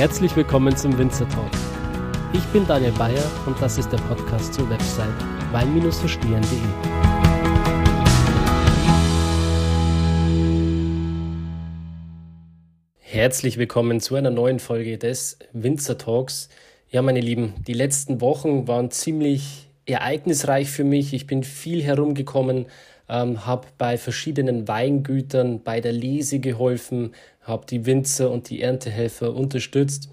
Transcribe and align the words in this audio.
Herzlich 0.00 0.34
willkommen 0.34 0.74
zum 0.74 0.96
Winzer 0.96 1.28
Talk. 1.28 1.50
Ich 2.32 2.42
bin 2.54 2.66
Daniel 2.66 2.92
Bayer 2.92 3.22
und 3.44 3.60
das 3.60 3.76
ist 3.76 3.92
der 3.92 3.98
Podcast 3.98 4.54
zur 4.54 4.70
Website 4.70 5.12
wein-verstehen.de. 5.52 6.58
Herzlich 12.96 13.58
willkommen 13.58 14.00
zu 14.00 14.14
einer 14.14 14.30
neuen 14.30 14.58
Folge 14.58 14.96
des 14.96 15.38
Winzer 15.52 15.98
Talks. 15.98 16.48
Ja, 16.88 17.02
meine 17.02 17.20
Lieben, 17.20 17.52
die 17.66 17.74
letzten 17.74 18.22
Wochen 18.22 18.66
waren 18.66 18.90
ziemlich 18.90 19.68
ereignisreich 19.84 20.70
für 20.70 20.84
mich. 20.84 21.12
Ich 21.12 21.26
bin 21.26 21.44
viel 21.44 21.82
herumgekommen, 21.82 22.64
ähm, 23.10 23.46
habe 23.46 23.66
bei 23.76 23.98
verschiedenen 23.98 24.68
Weingütern 24.68 25.62
bei 25.62 25.80
der 25.80 25.92
Lese 25.92 26.38
geholfen, 26.38 27.12
habe 27.42 27.66
die 27.66 27.84
Winzer 27.84 28.30
und 28.30 28.48
die 28.48 28.62
Erntehelfer 28.62 29.34
unterstützt 29.34 30.08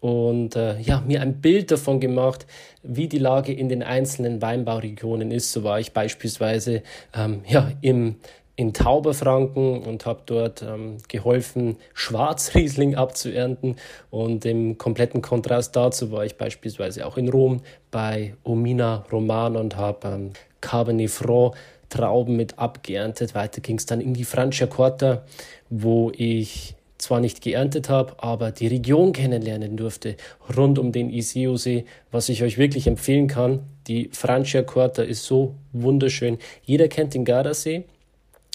und 0.00 0.56
äh, 0.56 0.80
ja, 0.80 1.02
mir 1.06 1.20
ein 1.20 1.40
Bild 1.40 1.70
davon 1.70 2.00
gemacht, 2.00 2.46
wie 2.82 3.06
die 3.06 3.18
Lage 3.18 3.52
in 3.52 3.68
den 3.68 3.82
einzelnen 3.82 4.40
Weinbauregionen 4.40 5.30
ist. 5.30 5.52
So 5.52 5.62
war 5.62 5.78
ich 5.78 5.92
beispielsweise 5.92 6.82
ähm, 7.14 7.42
ja, 7.46 7.70
im, 7.82 8.16
in 8.56 8.72
Tauberfranken 8.72 9.82
und 9.82 10.06
habe 10.06 10.22
dort 10.24 10.62
ähm, 10.62 10.96
geholfen, 11.08 11.76
Schwarzriesling 11.92 12.94
abzuernten. 12.94 13.76
Und 14.10 14.46
im 14.46 14.78
kompletten 14.78 15.20
Kontrast 15.20 15.76
dazu 15.76 16.10
war 16.12 16.24
ich 16.24 16.36
beispielsweise 16.36 17.06
auch 17.06 17.18
in 17.18 17.28
Rom 17.28 17.60
bei 17.90 18.34
Omina 18.42 19.04
Romana 19.12 19.60
und 19.60 19.76
habe 19.76 20.08
ähm, 20.08 20.30
Cabernet 20.62 21.10
Franc 21.10 21.54
Trauben 21.90 22.36
mit 22.36 22.58
abgeerntet. 22.58 23.34
Weiter 23.34 23.60
ging 23.60 23.76
es 23.76 23.86
dann 23.86 24.00
in 24.00 24.14
die 24.14 24.24
Franciacorta, 24.24 25.24
wo 25.68 26.10
ich 26.16 26.74
zwar 26.96 27.20
nicht 27.20 27.42
geerntet 27.42 27.88
habe, 27.88 28.14
aber 28.18 28.52
die 28.52 28.66
Region 28.66 29.12
kennenlernen 29.12 29.76
durfte, 29.76 30.16
rund 30.56 30.78
um 30.78 30.92
den 30.92 31.10
Iseo-See, 31.10 31.84
was 32.10 32.28
ich 32.28 32.42
euch 32.42 32.58
wirklich 32.58 32.86
empfehlen 32.86 33.26
kann. 33.26 33.60
Die 33.86 34.10
Franciacorta 34.12 35.02
ist 35.02 35.24
so 35.24 35.54
wunderschön. 35.72 36.38
Jeder 36.62 36.88
kennt 36.88 37.14
den 37.14 37.24
Gardasee, 37.24 37.84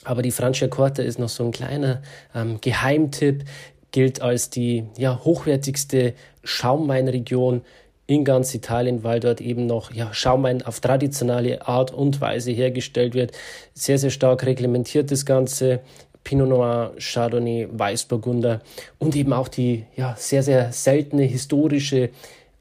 aber 0.03 0.21
die 0.21 0.31
Franciacorta 0.31 1.01
ist 1.01 1.19
noch 1.19 1.29
so 1.29 1.43
ein 1.43 1.51
kleiner 1.51 2.01
ähm, 2.33 2.59
Geheimtipp, 2.61 3.43
gilt 3.91 4.21
als 4.21 4.49
die 4.49 4.85
ja, 4.97 5.21
hochwertigste 5.23 6.13
Schaumweinregion 6.43 7.61
in 8.07 8.23
ganz 8.23 8.53
Italien, 8.53 9.03
weil 9.03 9.19
dort 9.19 9.41
eben 9.41 9.65
noch 9.65 9.91
ja, 9.91 10.13
Schaumwein 10.13 10.61
auf 10.61 10.79
traditionelle 10.79 11.67
Art 11.67 11.91
und 11.91 12.21
Weise 12.21 12.51
hergestellt 12.51 13.13
wird. 13.15 13.31
Sehr, 13.73 13.97
sehr 13.97 14.11
stark 14.11 14.45
reglementiert 14.45 15.11
das 15.11 15.25
Ganze. 15.25 15.81
Pinot 16.23 16.49
Noir, 16.49 16.93
Chardonnay, 16.97 17.67
Weißburgunder 17.71 18.61
und 18.97 19.15
eben 19.15 19.31
auch 19.31 19.47
die 19.47 19.85
ja, 19.95 20.15
sehr, 20.17 20.41
sehr 20.41 20.71
seltene 20.71 21.23
historische 21.23 22.09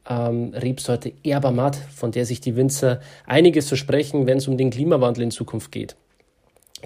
ähm, 0.09 0.53
Rebsorte 0.55 1.12
Erbamat, 1.25 1.77
von 1.77 2.12
der 2.12 2.27
sich 2.27 2.41
die 2.41 2.56
Winzer 2.56 3.01
einiges 3.27 3.69
versprechen, 3.69 4.27
wenn 4.27 4.39
es 4.39 4.48
um 4.48 4.58
den 4.58 4.70
Klimawandel 4.70 5.25
in 5.25 5.31
Zukunft 5.31 5.73
geht. 5.73 5.97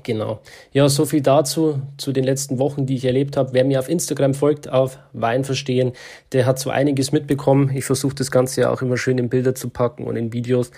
Genau. 0.02 0.40
Ja, 0.72 0.88
so 0.88 1.04
viel 1.04 1.20
dazu, 1.20 1.80
zu 1.96 2.12
den 2.12 2.24
letzten 2.24 2.58
Wochen, 2.58 2.86
die 2.86 2.96
ich 2.96 3.04
erlebt 3.04 3.36
habe. 3.36 3.52
Wer 3.52 3.64
mir 3.64 3.78
auf 3.80 3.88
Instagram 3.88 4.34
folgt, 4.34 4.68
auf 4.68 4.98
Wein 5.12 5.44
verstehen, 5.44 5.92
der 6.32 6.46
hat 6.46 6.58
so 6.58 6.70
einiges 6.70 7.12
mitbekommen. 7.12 7.70
Ich 7.74 7.84
versuche 7.84 8.14
das 8.14 8.30
Ganze 8.30 8.62
ja 8.62 8.70
auch 8.70 8.82
immer 8.82 8.96
schön 8.96 9.18
in 9.18 9.28
Bilder 9.28 9.54
zu 9.54 9.68
packen 9.68 10.04
und 10.04 10.16
in 10.16 10.32
Videos, 10.32 10.70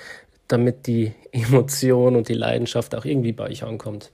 damit 0.48 0.86
die 0.86 1.12
Emotion 1.32 2.16
und 2.16 2.28
die 2.28 2.34
Leidenschaft 2.34 2.94
auch 2.94 3.04
irgendwie 3.04 3.32
bei 3.32 3.44
euch 3.44 3.64
ankommt. 3.64 4.10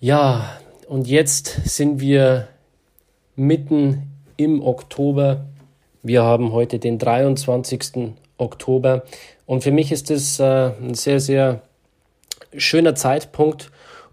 Ja, 0.00 0.58
und 0.88 1.06
jetzt 1.06 1.46
sind 1.64 2.00
wir 2.00 2.48
mitten 3.36 4.10
im 4.36 4.62
Oktober. 4.62 5.44
Wir 6.02 6.22
haben 6.22 6.52
heute 6.52 6.78
den 6.78 6.98
23. 6.98 8.14
Oktober. 8.38 9.04
Und 9.46 9.62
für 9.62 9.70
mich 9.70 9.92
ist 9.92 10.10
es 10.10 10.40
äh, 10.40 10.72
ein 10.80 10.94
sehr, 10.94 11.20
sehr 11.20 11.62
schöner 12.56 12.94
Zeitpunkt, 12.94 13.70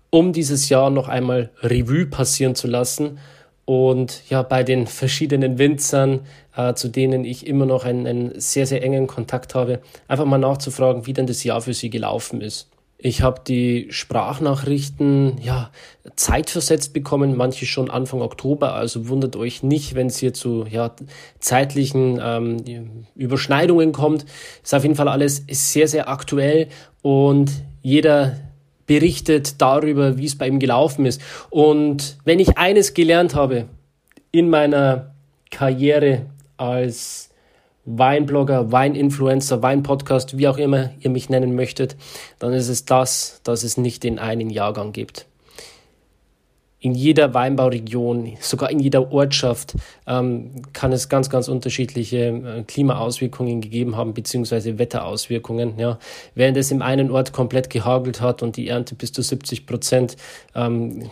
um 0.10 0.34
dieses 0.34 0.70
Jahr 0.70 0.90
noch 0.90 1.08
einmal 1.08 1.52
Revue 1.62 2.06
passieren 2.06 2.56
zu 2.56 2.68
lassen 2.68 3.20
und 3.68 4.24
ja, 4.30 4.44
bei 4.44 4.64
den 4.64 4.88
verschiedenen 4.88 5.58
Winzern, 5.58 6.22
äh, 6.56 6.74
zu 6.74 6.88
denen 6.88 7.26
ich 7.26 7.46
immer 7.46 7.66
noch 7.66 7.84
einen, 7.84 8.08
einen 8.08 8.40
sehr, 8.40 8.66
sehr 8.66 8.82
engen 8.82 9.08
Kontakt 9.08 9.56
habe, 9.56 9.82
einfach 10.08 10.24
mal 10.24 10.38
nachzufragen, 10.38 11.06
wie 11.06 11.12
denn 11.12 11.28
das 11.28 11.44
Jahr 11.44 11.60
für 11.60 11.74
sie 11.74 11.90
gelaufen 11.90 12.40
ist. 12.40 12.70
Ich 12.98 13.22
habe 13.22 13.42
die 13.46 13.88
Sprachnachrichten 13.90 15.38
ja 15.42 15.70
zeitversetzt 16.16 16.94
bekommen, 16.94 17.36
manche 17.36 17.66
schon 17.66 17.92
Anfang 17.92 18.22
Oktober. 18.22 18.74
Also 18.74 19.10
wundert 19.10 19.36
euch 19.36 19.64
nicht, 19.64 19.96
wenn 19.96 20.08
es 20.08 20.18
hier 20.18 20.34
zu 20.34 20.66
ja, 20.66 20.96
zeitlichen 21.40 22.22
ähm, 22.24 23.06
Überschneidungen 23.16 23.92
kommt. 23.92 24.26
Ist 24.64 24.74
auf 24.74 24.84
jeden 24.84 24.96
Fall 24.96 25.10
alles 25.10 25.44
sehr, 25.50 25.90
sehr 25.90 26.08
aktuell 26.08 26.70
und 27.02 27.52
jeder 27.82 28.38
berichtet 28.88 29.62
darüber, 29.62 30.18
wie 30.18 30.26
es 30.26 30.38
bei 30.38 30.48
ihm 30.48 30.60
gelaufen 30.60 31.06
ist. 31.06 31.22
Und 31.50 32.18
wenn 32.24 32.40
ich 32.40 32.58
eines 32.58 32.94
gelernt 32.94 33.36
habe 33.36 33.66
in 34.32 34.50
meiner 34.50 35.12
Karriere 35.52 36.26
als 36.58 37.30
Weinblogger, 37.86 38.72
Weininfluencer, 38.72 39.62
Weinpodcast, 39.62 40.38
wie 40.38 40.48
auch 40.48 40.58
immer 40.58 40.90
ihr 41.00 41.10
mich 41.10 41.30
nennen 41.30 41.56
möchtet, 41.56 41.96
dann 42.40 42.54
ist 42.54 42.68
es 42.68 42.86
das, 42.86 43.42
dass 43.44 43.64
es 43.64 43.78
nicht 43.78 44.04
den 44.04 44.20
einen 44.20 44.50
Jahrgang 44.50 44.92
gibt 44.92 45.28
in 46.80 46.94
jeder 46.94 47.34
Weinbauregion, 47.34 48.38
sogar 48.40 48.70
in 48.70 48.80
jeder 48.80 49.12
Ortschaft, 49.12 49.76
ähm, 50.06 50.52
kann 50.74 50.92
es 50.92 51.10
ganz, 51.10 51.30
ganz 51.30 51.48
unterschiedliche 51.48 52.28
äh, 52.28 52.64
Klimaauswirkungen 52.64 53.62
gegeben 53.62 53.96
haben, 53.96 54.14
beziehungsweise 54.14 54.78
Wetterauswirkungen. 54.78 55.80
Ja. 55.80 55.98
Während 56.36 56.58
es 56.58 56.72
im 56.72 56.82
einen 56.82 57.10
Ort 57.10 57.34
komplett 57.34 57.70
gehagelt 57.70 58.22
hat 58.22 58.44
und 58.44 58.58
die 58.58 58.68
Ernte 58.68 58.94
bis 58.94 59.12
zu 59.12 59.24
70 59.24 59.66
Prozent 59.66 60.18
ähm, 60.54 61.10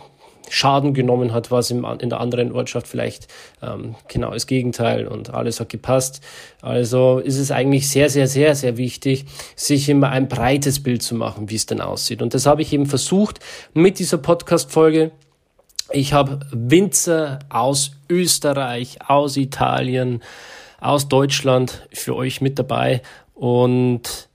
Schaden 0.48 0.94
genommen 0.94 1.32
hat, 1.32 1.50
war 1.50 1.58
es 1.58 1.72
in 1.72 1.82
der 1.82 2.20
anderen 2.20 2.52
Ortschaft 2.52 2.86
vielleicht 2.86 3.26
ähm, 3.62 3.96
genau 4.08 4.32
das 4.32 4.46
Gegenteil 4.46 5.08
und 5.08 5.34
alles 5.34 5.58
hat 5.58 5.68
gepasst. 5.68 6.20
Also 6.62 7.18
ist 7.18 7.38
es 7.38 7.50
eigentlich 7.50 7.88
sehr, 7.88 8.10
sehr, 8.10 8.28
sehr, 8.28 8.54
sehr 8.54 8.76
wichtig, 8.76 9.24
sich 9.56 9.88
immer 9.88 10.10
ein 10.10 10.28
breites 10.28 10.82
Bild 10.82 11.02
zu 11.02 11.16
machen, 11.16 11.50
wie 11.50 11.56
es 11.56 11.66
denn 11.66 11.80
aussieht. 11.80 12.22
Und 12.22 12.34
das 12.34 12.46
habe 12.46 12.62
ich 12.62 12.72
eben 12.72 12.86
versucht 12.86 13.40
mit 13.74 13.98
dieser 13.98 14.18
Podcast-Folge 14.18 15.10
ich 15.90 16.12
habe 16.12 16.40
Winzer 16.50 17.38
aus 17.48 17.92
Österreich, 18.08 18.98
aus 19.08 19.36
Italien, 19.36 20.22
aus 20.80 21.08
Deutschland 21.08 21.86
für 21.92 22.16
euch 22.16 22.40
mit 22.40 22.58
dabei 22.58 23.02
und 23.34 24.28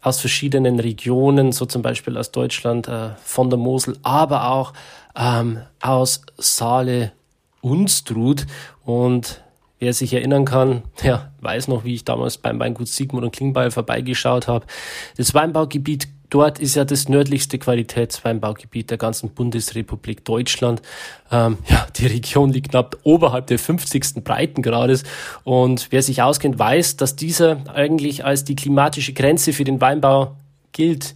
aus 0.00 0.20
verschiedenen 0.20 0.80
Regionen, 0.80 1.52
so 1.52 1.64
zum 1.64 1.82
Beispiel 1.82 2.16
aus 2.18 2.32
Deutschland, 2.32 2.88
äh, 2.88 3.10
von 3.22 3.50
der 3.50 3.58
Mosel, 3.58 3.96
aber 4.02 4.50
auch 4.50 4.72
ähm, 5.16 5.60
aus 5.80 6.22
Saale 6.38 7.12
Unstrut. 7.60 8.46
Und 8.84 9.42
wer 9.78 9.92
sich 9.92 10.12
erinnern 10.12 10.44
kann, 10.44 10.82
ja, 11.02 11.32
weiß 11.40 11.68
noch, 11.68 11.84
wie 11.84 11.94
ich 11.94 12.04
damals 12.04 12.38
beim 12.38 12.58
Weingut 12.58 12.88
Sigmund 12.88 13.24
und 13.24 13.34
Klingbeil 13.34 13.70
vorbeigeschaut 13.70 14.48
habe. 14.48 14.66
Das 15.16 15.34
Weinbaugebiet 15.34 16.08
Dort 16.32 16.58
ist 16.58 16.76
ja 16.76 16.86
das 16.86 17.10
nördlichste 17.10 17.58
Qualitätsweinbaugebiet 17.58 18.88
der 18.88 18.96
ganzen 18.96 19.28
Bundesrepublik 19.34 20.24
Deutschland. 20.24 20.80
Ähm, 21.30 21.58
ja, 21.68 21.86
die 21.94 22.06
Region 22.06 22.50
liegt 22.50 22.70
knapp 22.70 22.96
oberhalb 23.02 23.48
der 23.48 23.58
50. 23.58 24.24
Breitengrades. 24.24 25.02
Und 25.44 25.88
wer 25.90 26.00
sich 26.00 26.22
auskennt, 26.22 26.58
weiß, 26.58 26.96
dass 26.96 27.16
dieser 27.16 27.58
eigentlich 27.74 28.24
als 28.24 28.44
die 28.44 28.56
klimatische 28.56 29.12
Grenze 29.12 29.52
für 29.52 29.64
den 29.64 29.82
Weinbau 29.82 30.34
gilt. 30.72 31.14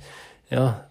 Ja, 0.51 0.85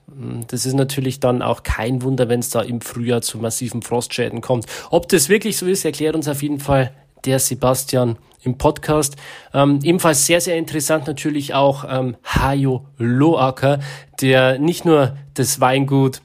das 0.48 0.66
ist 0.66 0.74
natürlich 0.74 1.20
dann 1.20 1.44
auch 1.44 1.62
kein 1.62 2.02
Wunder, 2.02 2.28
wenn 2.28 2.40
es 2.40 2.50
da 2.50 2.64
im 2.64 2.82
Frühjahr 2.82 3.22
zu 3.22 3.38
massiven 3.38 3.84
Frostschäden 3.84 4.42
kommt. 4.42 4.66
Ob 4.90 5.08
das 5.08 5.30
wirklich 5.30 5.56
so 5.56 5.68
ist, 5.68 5.86
erklärt 5.86 6.16
uns 6.16 6.28
auf 6.28 6.42
jeden 6.42 6.60
Fall 6.60 6.92
der 7.26 7.38
Sebastian 7.38 8.18
im 8.46 8.58
Podcast. 8.58 9.16
Ähm, 9.54 9.80
ebenfalls 9.84 10.26
sehr, 10.26 10.42
sehr 10.42 10.58
interessant 10.58 11.08
natürlich 11.08 11.54
auch 11.54 11.86
ähm, 11.90 12.16
Hajo 12.24 12.86
Loacker, 12.98 13.80
der 14.22 14.60
nicht 14.60 14.86
nur 14.86 15.16
das 15.34 15.60
Weingut 15.60 16.22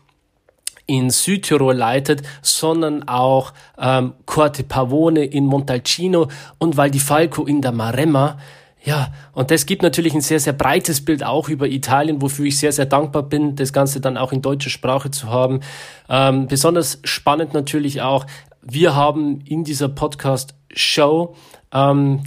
in 0.86 1.10
Südtirol 1.10 1.74
leitet, 1.74 2.22
sondern 2.42 3.06
auch 3.06 3.52
ähm, 3.78 4.14
Corte 4.26 4.64
Pavone 4.64 5.24
in 5.24 5.46
Montalcino 5.46 6.28
und 6.58 6.76
Val 6.76 6.90
di 6.90 6.98
Falco 6.98 7.44
in 7.46 7.62
der 7.62 7.72
Maremma. 7.72 8.38
Ja, 8.82 9.12
und 9.32 9.50
das 9.50 9.66
gibt 9.66 9.82
natürlich 9.82 10.14
ein 10.14 10.20
sehr, 10.20 10.40
sehr 10.40 10.54
breites 10.54 11.04
Bild 11.04 11.22
auch 11.22 11.48
über 11.48 11.68
Italien, 11.68 12.22
wofür 12.22 12.46
ich 12.46 12.58
sehr, 12.58 12.72
sehr 12.72 12.86
dankbar 12.86 13.22
bin, 13.22 13.54
das 13.54 13.72
Ganze 13.72 14.00
dann 14.00 14.16
auch 14.16 14.32
in 14.32 14.42
deutscher 14.42 14.70
Sprache 14.70 15.10
zu 15.10 15.28
haben. 15.28 15.60
Ähm, 16.08 16.48
besonders 16.48 16.98
spannend 17.04 17.52
natürlich 17.52 18.00
auch, 18.00 18.26
wir 18.62 18.96
haben 18.96 19.42
in 19.42 19.64
dieser 19.64 19.88
Podcast-Show 19.88 21.36
ähm, 21.72 22.22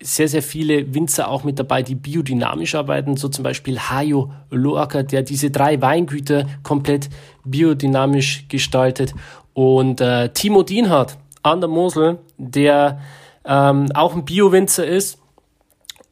sehr, 0.00 0.28
sehr 0.28 0.42
viele 0.42 0.94
Winzer 0.94 1.28
auch 1.28 1.42
mit 1.42 1.58
dabei, 1.58 1.82
die 1.82 1.96
biodynamisch 1.96 2.74
arbeiten, 2.74 3.16
so 3.16 3.28
zum 3.28 3.42
Beispiel 3.42 3.78
Hayo 3.78 4.30
Loacker, 4.50 5.02
der 5.02 5.22
diese 5.22 5.50
drei 5.50 5.80
Weingüter 5.80 6.46
komplett 6.62 7.10
biodynamisch 7.44 8.46
gestaltet. 8.48 9.14
Und 9.54 10.00
äh, 10.00 10.32
Timo 10.32 10.62
Dienhardt 10.62 11.18
an 11.42 11.60
der 11.60 11.68
Mosel, 11.68 12.18
der 12.36 13.00
ähm, 13.44 13.88
auch 13.94 14.14
ein 14.14 14.24
Bio-Winzer 14.24 14.86
ist. 14.86 15.18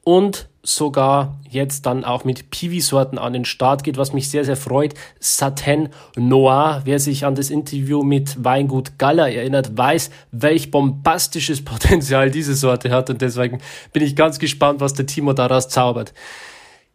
Und 0.02 0.48
sogar 0.66 1.38
jetzt 1.48 1.86
dann 1.86 2.04
auch 2.04 2.24
mit 2.24 2.50
Piwi-Sorten 2.50 3.18
an 3.18 3.32
den 3.32 3.44
Start 3.44 3.84
geht, 3.84 3.96
was 3.96 4.12
mich 4.12 4.28
sehr, 4.30 4.44
sehr 4.44 4.56
freut. 4.56 4.94
Satin 5.20 5.90
Noir, 6.16 6.82
wer 6.84 6.98
sich 6.98 7.24
an 7.24 7.36
das 7.36 7.50
Interview 7.50 8.02
mit 8.02 8.44
Weingut 8.44 8.98
Galler 8.98 9.30
erinnert, 9.30 9.76
weiß, 9.76 10.10
welch 10.32 10.70
bombastisches 10.70 11.64
Potenzial 11.64 12.30
diese 12.30 12.54
Sorte 12.54 12.90
hat 12.90 13.10
und 13.10 13.22
deswegen 13.22 13.60
bin 13.92 14.02
ich 14.02 14.16
ganz 14.16 14.38
gespannt, 14.38 14.80
was 14.80 14.94
der 14.94 15.06
Timo 15.06 15.32
daraus 15.32 15.68
zaubert. 15.68 16.12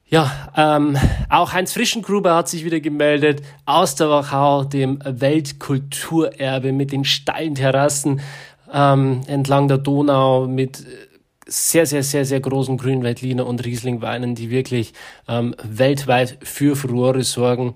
Ja, 0.07 0.29
ähm, 0.57 0.97
auch 1.29 1.53
Heinz 1.53 1.71
Frischengruber 1.71 2.35
hat 2.35 2.49
sich 2.49 2.65
wieder 2.65 2.81
gemeldet 2.81 3.41
aus 3.65 3.95
der 3.95 4.09
Wachau, 4.09 4.65
dem 4.65 4.99
Weltkulturerbe 5.05 6.73
mit 6.73 6.91
den 6.91 7.05
steilen 7.05 7.55
Terrassen 7.55 8.19
ähm, 8.73 9.21
entlang 9.27 9.69
der 9.69 9.77
Donau, 9.77 10.47
mit 10.47 10.85
sehr, 11.51 11.85
sehr, 11.85 12.03
sehr, 12.03 12.25
sehr 12.25 12.39
großen 12.39 12.77
Grünweltliner 12.77 13.45
und 13.45 13.65
Rieslingweinen, 13.65 14.35
die 14.35 14.49
wirklich 14.49 14.93
ähm, 15.27 15.53
weltweit 15.63 16.37
für 16.43 16.75
Furore 16.75 17.23
sorgen. 17.23 17.75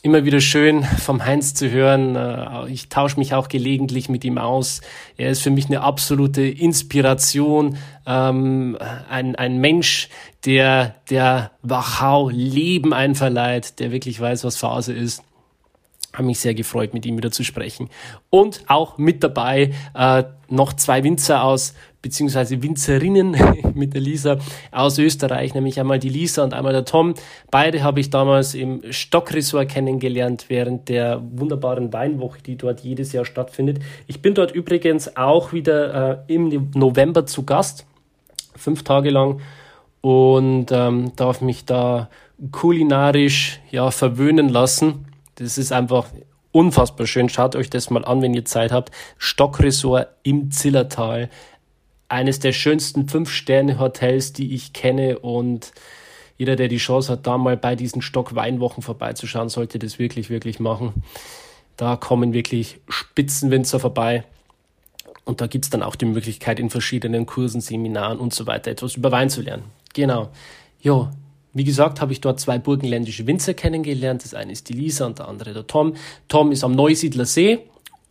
Immer 0.00 0.24
wieder 0.24 0.40
schön 0.40 0.84
vom 0.84 1.24
Heinz 1.24 1.52
zu 1.52 1.70
hören. 1.70 2.16
Äh, 2.16 2.70
ich 2.70 2.88
tausche 2.88 3.18
mich 3.18 3.34
auch 3.34 3.48
gelegentlich 3.48 4.08
mit 4.08 4.24
ihm 4.24 4.38
aus. 4.38 4.80
Er 5.16 5.30
ist 5.30 5.42
für 5.42 5.50
mich 5.50 5.66
eine 5.66 5.82
absolute 5.82 6.42
Inspiration. 6.42 7.76
Ähm, 8.06 8.78
ein, 9.10 9.34
ein 9.34 9.58
Mensch, 9.58 10.08
der 10.44 10.94
der 11.10 11.50
Wachau 11.62 12.30
Leben 12.30 12.94
einverleiht, 12.94 13.78
der 13.78 13.90
wirklich 13.90 14.18
weiß, 14.20 14.44
was 14.44 14.56
Phase 14.56 14.92
ist. 14.92 15.22
Habe 16.14 16.28
mich 16.28 16.38
sehr 16.38 16.54
gefreut, 16.54 16.94
mit 16.94 17.04
ihm 17.04 17.18
wieder 17.18 17.30
zu 17.30 17.44
sprechen. 17.44 17.90
Und 18.30 18.62
auch 18.68 18.96
mit 18.96 19.22
dabei 19.22 19.72
äh, 19.94 20.24
noch 20.48 20.72
zwei 20.72 21.04
Winzer 21.04 21.42
aus 21.42 21.74
beziehungsweise 22.06 22.62
Winzerinnen 22.62 23.36
mit 23.74 23.94
der 23.94 24.00
Lisa 24.00 24.38
aus 24.70 24.96
Österreich, 24.96 25.54
nämlich 25.54 25.80
einmal 25.80 25.98
die 25.98 26.08
Lisa 26.08 26.44
und 26.44 26.54
einmal 26.54 26.72
der 26.72 26.84
Tom. 26.84 27.14
Beide 27.50 27.82
habe 27.82 27.98
ich 27.98 28.10
damals 28.10 28.54
im 28.54 28.80
Stockresort 28.90 29.68
kennengelernt 29.68 30.44
während 30.46 30.88
der 30.88 31.20
wunderbaren 31.32 31.92
Weinwoche, 31.92 32.40
die 32.42 32.56
dort 32.56 32.80
jedes 32.82 33.12
Jahr 33.12 33.24
stattfindet. 33.24 33.80
Ich 34.06 34.22
bin 34.22 34.34
dort 34.34 34.52
übrigens 34.52 35.16
auch 35.16 35.52
wieder 35.52 36.22
äh, 36.28 36.32
im 36.32 36.70
November 36.74 37.26
zu 37.26 37.44
Gast, 37.44 37.86
fünf 38.54 38.84
Tage 38.84 39.10
lang 39.10 39.40
und 40.00 40.66
ähm, 40.70 41.10
darf 41.16 41.40
mich 41.40 41.64
da 41.64 42.08
kulinarisch 42.52 43.58
ja 43.72 43.90
verwöhnen 43.90 44.48
lassen. 44.48 45.06
Das 45.34 45.58
ist 45.58 45.72
einfach 45.72 46.06
unfassbar 46.52 47.08
schön. 47.08 47.28
Schaut 47.28 47.56
euch 47.56 47.68
das 47.68 47.90
mal 47.90 48.04
an, 48.04 48.22
wenn 48.22 48.32
ihr 48.32 48.44
Zeit 48.44 48.70
habt. 48.70 48.92
Stockresort 49.18 50.08
im 50.22 50.52
Zillertal 50.52 51.30
eines 52.08 52.38
der 52.38 52.52
schönsten 52.52 53.08
Fünf-Sterne-Hotels, 53.08 54.32
die 54.32 54.54
ich 54.54 54.72
kenne 54.72 55.18
und 55.18 55.72
jeder, 56.38 56.56
der 56.56 56.68
die 56.68 56.76
Chance 56.76 57.12
hat, 57.12 57.26
da 57.26 57.38
mal 57.38 57.56
bei 57.56 57.76
diesen 57.76 58.02
Stock-Weinwochen 58.02 58.82
vorbeizuschauen, 58.82 59.48
sollte 59.48 59.78
das 59.78 59.98
wirklich, 59.98 60.28
wirklich 60.28 60.60
machen. 60.60 60.92
Da 61.76 61.96
kommen 61.96 62.32
wirklich 62.32 62.78
Spitzenwinzer 62.88 63.80
vorbei. 63.80 64.24
Und 65.24 65.40
da 65.40 65.46
gibt's 65.46 65.70
dann 65.70 65.82
auch 65.82 65.96
die 65.96 66.04
Möglichkeit, 66.04 66.60
in 66.60 66.70
verschiedenen 66.70 67.26
Kursen, 67.26 67.60
Seminaren 67.60 68.18
und 68.18 68.32
so 68.32 68.46
weiter 68.46 68.70
etwas 68.70 68.96
über 68.96 69.10
Wein 69.10 69.28
zu 69.28 69.40
lernen. 69.40 69.64
Genau. 69.94 70.28
Jo, 70.80 71.08
wie 71.52 71.64
gesagt, 71.64 72.00
habe 72.00 72.12
ich 72.12 72.20
dort 72.20 72.38
zwei 72.38 72.58
burgenländische 72.58 73.26
Winzer 73.26 73.54
kennengelernt. 73.54 74.22
Das 74.24 74.34
eine 74.34 74.52
ist 74.52 74.68
die 74.68 74.74
Lisa 74.74 75.06
und 75.06 75.18
der 75.18 75.26
andere 75.26 75.54
der 75.54 75.66
Tom. 75.66 75.94
Tom 76.28 76.52
ist 76.52 76.62
am 76.64 76.72
Neusiedler 76.72 77.24
See, 77.24 77.60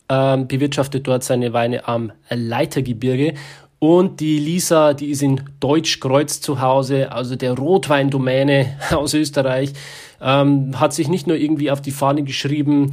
ähm, 0.08 0.48
bewirtschaftet 0.48 1.06
dort 1.06 1.22
seine 1.22 1.52
Weine 1.52 1.86
am 1.86 2.12
Leitergebirge 2.28 3.34
und 3.78 4.20
die 4.20 4.38
Lisa, 4.38 4.94
die 4.94 5.10
ist 5.10 5.22
in 5.22 5.42
Deutschkreuz 5.60 6.40
zu 6.40 6.60
Hause, 6.60 7.12
also 7.12 7.36
der 7.36 7.52
Rotweindomäne 7.52 8.78
aus 8.90 9.14
Österreich, 9.14 9.72
ähm, 10.20 10.78
hat 10.80 10.94
sich 10.94 11.08
nicht 11.08 11.26
nur 11.26 11.36
irgendwie 11.36 11.70
auf 11.70 11.82
die 11.82 11.90
Fahne 11.90 12.22
geschrieben, 12.22 12.90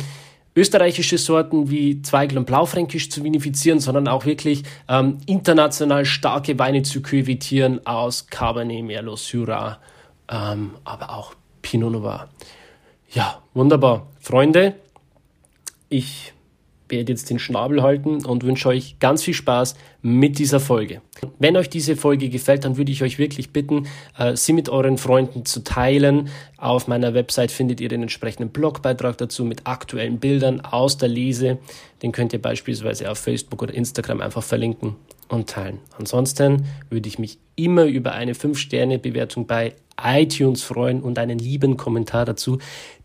österreichische 0.55 1.17
Sorten 1.17 1.69
wie 1.69 2.01
Zweigl 2.01 2.37
und 2.37 2.45
Blaufränkisch 2.45 3.09
zu 3.09 3.23
vinifizieren, 3.23 3.79
sondern 3.79 4.07
auch 4.07 4.25
wirklich 4.25 4.63
ähm, 4.87 5.17
international 5.25 6.05
starke 6.05 6.59
Weine 6.59 6.83
zu 6.83 7.01
küvetieren 7.01 7.85
aus 7.87 8.27
Cabernet, 8.27 8.83
Merlot, 8.83 9.19
Syrah, 9.19 9.79
ähm, 10.29 10.71
aber 10.83 11.11
auch 11.11 11.33
Pinot 11.61 11.91
Noir. 11.91 12.27
Ja, 13.09 13.41
wunderbar. 13.53 14.07
Freunde, 14.19 14.75
ich 15.89 16.33
werde 16.89 17.11
jetzt 17.11 17.29
den 17.29 17.39
Schnabel 17.39 17.81
halten 17.81 18.25
und 18.25 18.43
wünsche 18.43 18.69
euch 18.69 18.97
ganz 18.99 19.23
viel 19.23 19.33
Spaß 19.33 19.75
mit 20.01 20.37
dieser 20.37 20.59
Folge. 20.59 21.01
Wenn 21.39 21.55
euch 21.55 21.69
diese 21.69 21.95
Folge 21.95 22.29
gefällt, 22.29 22.65
dann 22.65 22.77
würde 22.77 22.91
ich 22.91 23.03
euch 23.03 23.17
wirklich 23.17 23.51
bitten, 23.51 23.87
äh, 24.17 24.35
sie 24.35 24.53
mit 24.53 24.69
euren 24.69 24.97
Freunden 24.97 25.45
zu 25.45 25.63
teilen. 25.63 26.29
Auf 26.57 26.87
meiner 26.87 27.13
Website 27.13 27.51
findet 27.51 27.79
ihr 27.79 27.89
den 27.89 28.01
entsprechenden 28.01 28.49
Blogbeitrag 28.49 29.17
dazu 29.17 29.45
mit 29.45 29.65
aktuellen 29.65 30.19
Bildern 30.19 30.61
aus 30.61 30.97
der 30.97 31.09
Lese. 31.09 31.57
Den 32.01 32.11
könnt 32.11 32.33
ihr 32.33 32.41
beispielsweise 32.41 33.09
auf 33.09 33.17
Facebook 33.17 33.61
oder 33.61 33.73
Instagram 33.73 34.21
einfach 34.21 34.43
verlinken 34.43 34.95
und 35.29 35.49
teilen. 35.49 35.79
Ansonsten 35.97 36.65
würde 36.89 37.07
ich 37.07 37.17
mich 37.19 37.37
immer 37.55 37.85
über 37.85 38.13
eine 38.13 38.33
5-Sterne-Bewertung 38.33 39.47
bei 39.47 39.73
iTunes 40.01 40.63
freuen 40.63 41.01
und 41.01 41.19
einen 41.19 41.39
lieben 41.39 41.77
Kommentar 41.77 42.25
dazu. 42.25 42.59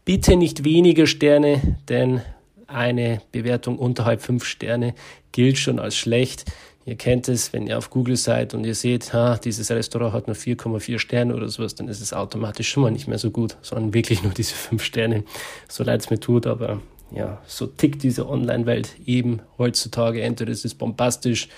Bitte 0.05 0.37
nicht 0.37 0.65
weniger 0.65 1.07
Sterne, 1.07 1.77
denn 1.89 2.23
eine 2.69 3.23
Bewertung 3.33 3.79
unterhalb 3.79 4.23
fünf 4.23 4.45
Sterne 4.45 4.95
gilt 5.33 5.59
schon 5.59 5.79
als 5.79 5.97
schlecht. 5.97 6.45
Ihr 6.85 6.97
kennt 6.97 7.29
es, 7.29 7.53
wenn 7.53 7.67
ihr 7.67 7.77
auf 7.77 7.91
Google 7.91 8.17
seid 8.17 8.55
und 8.55 8.65
ihr 8.65 8.75
seht, 8.75 9.13
ha, 9.13 9.37
dieses 9.37 9.71
Restaurant 9.71 10.15
hat 10.15 10.27
nur 10.27 10.37
4,4 10.37 10.99
Sterne 10.99 11.35
oder 11.35 11.49
sowas, 11.49 11.75
dann 11.75 11.89
ist 11.89 12.01
es 12.01 12.13
automatisch 12.13 12.71
schon 12.71 12.83
mal 12.85 12.91
nicht 12.91 13.09
mehr 13.09 13.19
so 13.19 13.31
gut, 13.31 13.57
sondern 13.61 13.93
wirklich 13.93 14.23
nur 14.23 14.33
diese 14.33 14.55
fünf 14.55 14.83
Sterne. 14.83 15.25
So 15.69 15.85
leid 15.85 16.01
es 16.01 16.11
mir 16.11 16.21
tut, 16.21 16.47
aber 16.47 16.81
ja, 17.11 17.43
so 17.47 17.67
tickt 17.67 18.03
diese 18.03 18.29
Online-Welt 18.29 18.97
eben 19.05 19.41
heutzutage. 19.59 20.23
Entweder 20.23 20.51
ist 20.51 20.65
es 20.65 20.75
bombastisch 20.75 21.49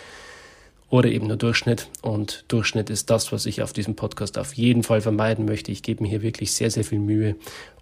oder 0.88 1.08
eben 1.08 1.28
nur 1.28 1.36
Durchschnitt. 1.36 1.88
Und 2.02 2.44
Durchschnitt 2.48 2.90
ist 2.90 3.10
das, 3.10 3.30
was 3.32 3.46
ich 3.46 3.62
auf 3.62 3.72
diesem 3.72 3.94
Podcast 3.94 4.38
auf 4.38 4.54
jeden 4.54 4.82
Fall 4.82 5.00
vermeiden 5.00 5.44
möchte. 5.44 5.70
Ich 5.70 5.82
gebe 5.82 6.02
mir 6.02 6.08
hier 6.08 6.22
wirklich 6.22 6.52
sehr, 6.52 6.70
sehr 6.70 6.84
viel 6.84 6.98
Mühe, 6.98 7.36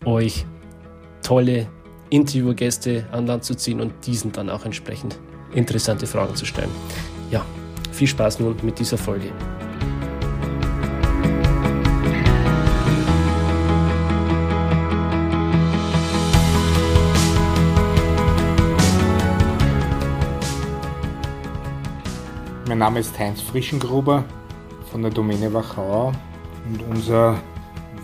euch 0.05 0.45
tolle 1.23 1.69
Interviewgäste 2.11 3.07
an 3.13 3.27
Land 3.27 3.45
zu 3.45 3.55
ziehen 3.55 3.81
und 3.81 3.93
diesen 4.07 4.33
dann 4.33 4.49
auch 4.51 4.65
entsprechend 4.65 5.19
interessante 5.53 6.07
Fragen 6.07 6.35
zu 6.35 6.45
stellen. 6.45 6.71
Ja, 7.31 7.45
viel 7.93 8.09
Spaß 8.09 8.41
nun 8.41 8.57
mit 8.63 8.79
dieser 8.79 8.99
Folge. 8.99 9.33
Mein 22.67 22.79
Name 22.79 23.01
ist 23.01 23.19
Heinz 23.19 23.41
Frischengruber 23.41 24.25
von 24.91 25.03
der 25.03 25.11
Domäne 25.11 25.53
Wachau 25.53 26.13
und 26.69 26.83
unser 26.91 27.41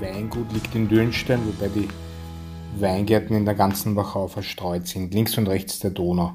Weingut 0.00 0.50
liegt 0.52 0.75
in 0.75 0.88
Dürnstein, 0.88 1.40
wobei 1.46 1.68
die 1.68 1.88
Weingärten 2.81 3.37
in 3.37 3.45
der 3.45 3.54
ganzen 3.54 3.95
Wachau 3.95 4.26
verstreut 4.26 4.88
sind, 4.88 5.14
links 5.14 5.38
und 5.38 5.47
rechts 5.47 5.78
der 5.78 5.90
Donau. 5.90 6.35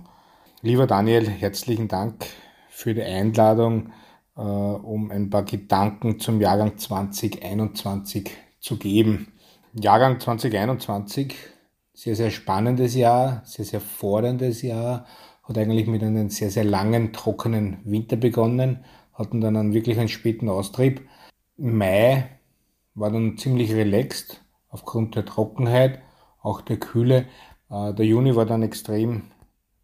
Lieber 0.62 0.88
Daniel, 0.88 1.28
herzlichen 1.28 1.88
Dank 1.88 2.26
für 2.70 2.94
die 2.94 3.04
Einladung, 3.04 3.92
äh, 4.38 4.42
um 4.42 5.12
ein 5.12 5.30
paar 5.30 5.44
Gedanken 5.44 6.20
zum 6.20 6.40
Jahrgang 6.40 6.78
2021 6.78 8.32
zu 8.60 8.78
geben. 8.78 9.34
Jahrgang 9.74 10.20
2021, 10.20 11.36
sehr, 11.94 12.16
sehr 12.16 12.32
spannendes 12.32 12.96
Jahr, 12.96 13.42
sehr, 13.46 13.66
sehr 13.66 13.82
forderndes 13.82 14.62
Jahr, 14.62 15.06
hat 15.44 15.58
eigentlich 15.58 15.88
mit 15.88 16.04
einem 16.04 16.30
sehr, 16.30 16.52
sehr 16.52 16.64
langen, 16.64 17.12
trockenen 17.12 17.80
Winter 17.84 18.16
begonnen, 18.16 18.86
hatten 19.14 19.42
dann 19.42 19.58
einen 19.58 19.74
wirklich 19.74 20.00
einen 20.00 20.08
späten 20.08 20.48
Austrieb. 20.48 21.02
Mai 21.58 22.30
war 22.96 23.12
dann 23.12 23.38
ziemlich 23.38 23.74
relaxed 23.74 24.42
aufgrund 24.70 25.16
der 25.16 25.26
Trockenheit 25.26 26.02
auch 26.42 26.62
der 26.62 26.78
Kühle. 26.78 27.26
Äh, 27.70 27.94
der 27.94 28.06
Juni 28.06 28.36
war 28.36 28.46
dann 28.46 28.64
extrem 28.64 29.24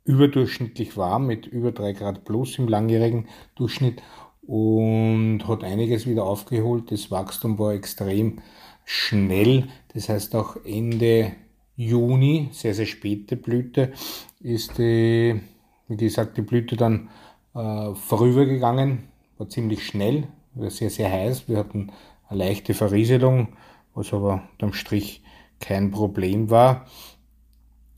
überdurchschnittlich 0.04 0.98
warm 0.98 1.28
mit 1.28 1.48
über 1.48 1.72
drei 1.72 1.94
Grad 1.94 2.26
plus 2.26 2.60
im 2.60 2.68
langjährigen 2.68 3.28
Durchschnitt 3.56 4.02
und 4.44 5.42
hat 5.48 5.64
einiges 5.64 6.08
wieder 6.08 6.26
aufgeholt. 6.26 6.92
Das 6.92 7.10
Wachstum 7.12 7.58
war 7.58 7.74
extrem 7.74 8.42
schnell. 8.86 9.68
Das 9.94 10.10
heißt 10.10 10.36
auch 10.36 10.58
Ende 10.64 11.34
Juni, 11.76 12.50
sehr, 12.52 12.74
sehr 12.74 12.86
späte 12.86 13.36
Blüte, 13.36 13.92
ist 14.40 14.78
die, 14.78 15.42
wie 15.88 15.98
gesagt, 15.98 16.38
die 16.38 16.42
Blüte 16.42 16.78
dann 16.78 17.10
äh, 17.54 17.94
vorübergegangen. 17.96 19.10
War 19.38 19.50
ziemlich 19.50 19.86
schnell, 19.86 20.28
war 20.54 20.70
sehr, 20.70 20.90
sehr 20.90 21.12
heiß. 21.12 21.50
Wir 21.50 21.58
hatten 21.58 21.92
eine 22.30 22.40
leichte 22.40 22.74
Verrieselung, 22.74 23.50
was 23.94 24.14
aber 24.14 24.48
unterm 24.54 24.72
Strich 24.72 25.25
kein 25.66 25.92
Problem 25.92 26.50
war. 26.50 26.86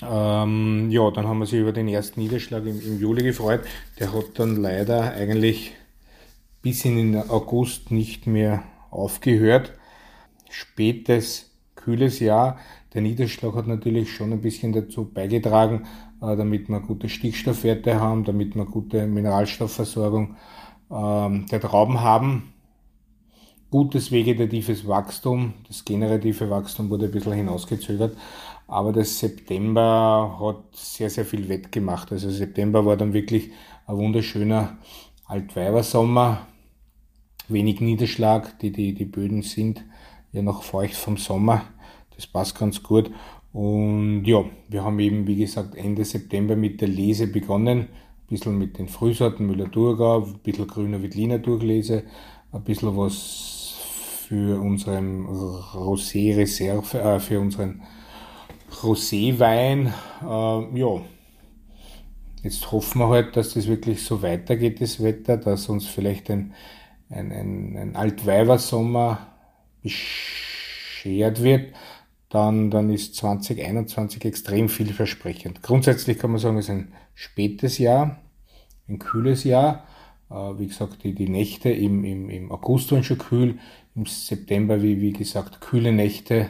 Ähm, 0.02 0.90
ja, 0.92 1.10
dann 1.12 1.28
haben 1.28 1.40
wir 1.40 1.48
sich 1.48 1.60
über 1.60 1.74
den 1.74 1.88
ersten 1.88 2.20
Niederschlag 2.22 2.66
im, 2.66 2.80
im, 2.80 3.00
Juli 3.00 3.24
gefreut. 3.24 3.62
Der 4.00 4.14
hat 4.14 4.26
dann 4.36 4.56
leider 4.56 5.14
eigentlich 5.14 5.74
bis 6.62 6.86
in 6.86 6.96
den 6.96 7.30
August 7.30 7.92
nicht 7.92 8.28
mehr 8.28 8.64
aufgehört. 8.92 9.74
Spätes, 10.50 11.52
kühles 11.76 12.20
Jahr. 12.20 12.60
Der 12.94 13.02
Niederschlag 13.02 13.56
hat 13.56 13.68
natürlich 13.68 14.14
schon 14.14 14.32
ein 14.32 14.42
bisschen 14.42 14.72
dazu 14.72 15.06
beigetragen, 15.06 15.88
äh, 16.22 16.36
damit 16.38 16.70
wir 16.70 16.80
gute 16.80 17.10
Stickstoffwerte 17.10 18.00
haben, 18.00 18.24
damit 18.24 18.56
wir 18.56 18.66
gute 18.66 19.08
Mineralstoffversorgung 19.08 20.36
ähm, 20.92 21.48
der 21.48 21.60
Trauben 21.60 22.02
haben. 22.02 22.54
Gutes 23.70 24.12
vegetatives 24.12 24.88
Wachstum, 24.88 25.54
das 25.68 25.84
generative 25.84 26.50
Wachstum 26.50 26.90
wurde 26.90 27.06
ein 27.06 27.12
bisschen 27.12 27.34
hinausgezögert, 27.34 28.16
aber 28.66 28.94
der 28.94 29.04
September 29.04 30.38
hat 30.40 30.64
sehr, 30.74 31.10
sehr 31.10 31.26
viel 31.26 31.50
wettgemacht. 31.50 32.12
Also 32.14 32.30
September 32.30 32.86
war 32.86 32.96
dann 32.96 33.14
wirklich 33.14 33.52
ein 33.86 33.98
wunderschöner 33.98 34.78
Altweibersommer, 35.26 36.48
wenig 37.50 37.82
Niederschlag, 37.82 38.58
die, 38.60 38.72
die, 38.72 38.94
die 38.94 39.06
Böden 39.06 39.42
sind 39.42 39.84
ja 40.32 40.42
noch 40.42 40.64
feucht 40.64 40.96
vom 40.96 41.18
Sommer. 41.18 41.64
Das 42.16 42.26
passt 42.26 42.58
ganz 42.58 42.82
gut. 42.82 43.12
Und 43.52 44.24
ja, 44.26 44.46
wir 44.70 44.84
haben 44.84 45.00
eben, 45.00 45.28
wie 45.28 45.36
gesagt, 45.36 45.76
Ende 45.76 46.06
September 46.06 46.56
mit 46.56 46.80
der 46.80 46.88
Lese 46.88 47.28
begonnen. 47.28 47.80
Ein 47.80 47.88
bisschen 48.30 48.58
mit 48.58 48.78
den 48.78 48.88
Frühsorten 48.88 49.46
Müller-Thurgau, 49.46 50.24
ein 50.24 50.40
bisschen 50.40 50.68
grüner 50.68 51.02
Wittliner 51.02 51.40
Durchlese, 51.40 52.04
ein 52.52 52.64
bisschen 52.64 52.96
was 52.96 53.57
für 54.28 54.62
unseren 54.62 55.26
Rosé-Reserve, 55.26 56.98
äh, 56.98 57.20
für 57.20 57.40
unseren 57.40 57.84
Roséwein. 58.82 59.94
Äh, 60.22 60.80
ja, 60.80 61.02
jetzt 62.44 62.72
hoffen 62.72 63.00
wir 63.00 63.10
halt, 63.10 63.36
dass 63.36 63.54
das 63.54 63.68
wirklich 63.68 64.04
so 64.04 64.22
weitergeht, 64.22 64.82
das 64.82 65.02
Wetter, 65.02 65.38
dass 65.38 65.70
uns 65.70 65.88
vielleicht 65.88 66.30
ein 66.30 66.54
ein, 67.10 67.32
ein, 67.32 67.78
ein 67.78 67.96
Altweibersommer 67.96 69.28
beschert 69.82 71.42
wird, 71.42 71.74
dann, 72.30 72.70
dann 72.70 72.90
ist 72.90 73.16
2021 73.16 74.26
extrem 74.26 74.70
vielversprechend. 74.70 75.62
Grundsätzlich 75.64 76.20
kann 76.20 76.32
man 76.32 76.40
sagen, 76.40 76.58
es 76.58 76.66
ist 76.66 76.72
ein 76.72 76.94
spätes 77.14 77.78
Jahr, 77.78 78.20
ein 78.90 79.00
kühles 79.00 79.44
Jahr. 79.44 79.88
Äh, 80.30 80.60
wie 80.60 80.68
gesagt, 80.68 81.04
die, 81.04 81.14
die 81.14 81.30
Nächte 81.30 81.70
im, 81.70 82.04
im, 82.04 82.30
im 82.30 82.52
August 82.52 82.92
waren 82.92 83.04
schon 83.04 83.18
kühl, 83.18 83.60
im 83.96 84.06
September, 84.06 84.82
wie, 84.82 85.02
wie 85.02 85.14
gesagt, 85.14 85.62
kühle 85.62 85.92
Nächte, 85.92 86.50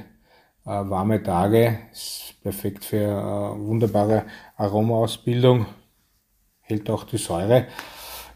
äh, 0.65 0.69
warme 0.69 1.21
Tage, 1.23 1.79
ist 1.91 2.35
perfekt 2.41 2.85
für 2.85 2.97
äh, 2.97 3.59
wunderbare 3.59 4.25
Aromaausbildung, 4.55 5.65
hält 6.61 6.89
auch 6.89 7.03
die 7.03 7.17
Säure. 7.17 7.67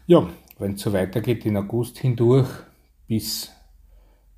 Ja, 0.06 0.28
wenn 0.58 0.74
es 0.74 0.82
so 0.82 0.92
weitergeht, 0.92 1.44
in 1.44 1.56
August 1.56 1.98
hindurch 1.98 2.48
bis 3.06 3.52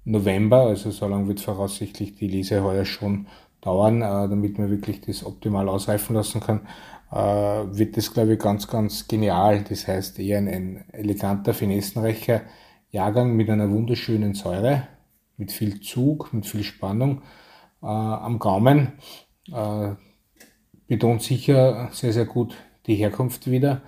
November, 0.04 0.66
also 0.66 0.90
so 0.90 1.06
lange 1.06 1.28
wird 1.28 1.40
voraussichtlich 1.40 2.16
die 2.16 2.28
Lese 2.28 2.62
heuer 2.62 2.84
schon 2.84 3.26
dauern, 3.60 4.02
äh, 4.02 4.28
damit 4.28 4.58
man 4.58 4.70
wirklich 4.70 5.00
das 5.00 5.24
optimal 5.24 5.68
ausreifen 5.68 6.14
lassen 6.14 6.40
kann, 6.40 6.66
wird 7.14 7.96
das, 7.96 8.12
glaube 8.12 8.34
ich, 8.34 8.40
ganz, 8.40 8.66
ganz 8.66 9.06
genial. 9.06 9.64
Das 9.68 9.86
heißt, 9.86 10.18
eher 10.18 10.38
ein, 10.38 10.48
ein 10.48 10.84
eleganter, 10.92 11.54
finessenreicher 11.54 12.42
Jahrgang 12.90 13.36
mit 13.36 13.50
einer 13.50 13.70
wunderschönen 13.70 14.34
Säure, 14.34 14.88
mit 15.36 15.52
viel 15.52 15.80
Zug, 15.80 16.32
mit 16.32 16.46
viel 16.46 16.62
Spannung 16.62 17.22
äh, 17.82 17.86
am 17.86 18.38
Gaumen. 18.38 18.92
Äh, 19.52 19.94
betont 20.86 21.22
sicher 21.22 21.88
sehr, 21.92 22.12
sehr 22.12 22.24
gut 22.24 22.56
die 22.86 22.94
Herkunft 22.94 23.50
wieder. 23.50 23.82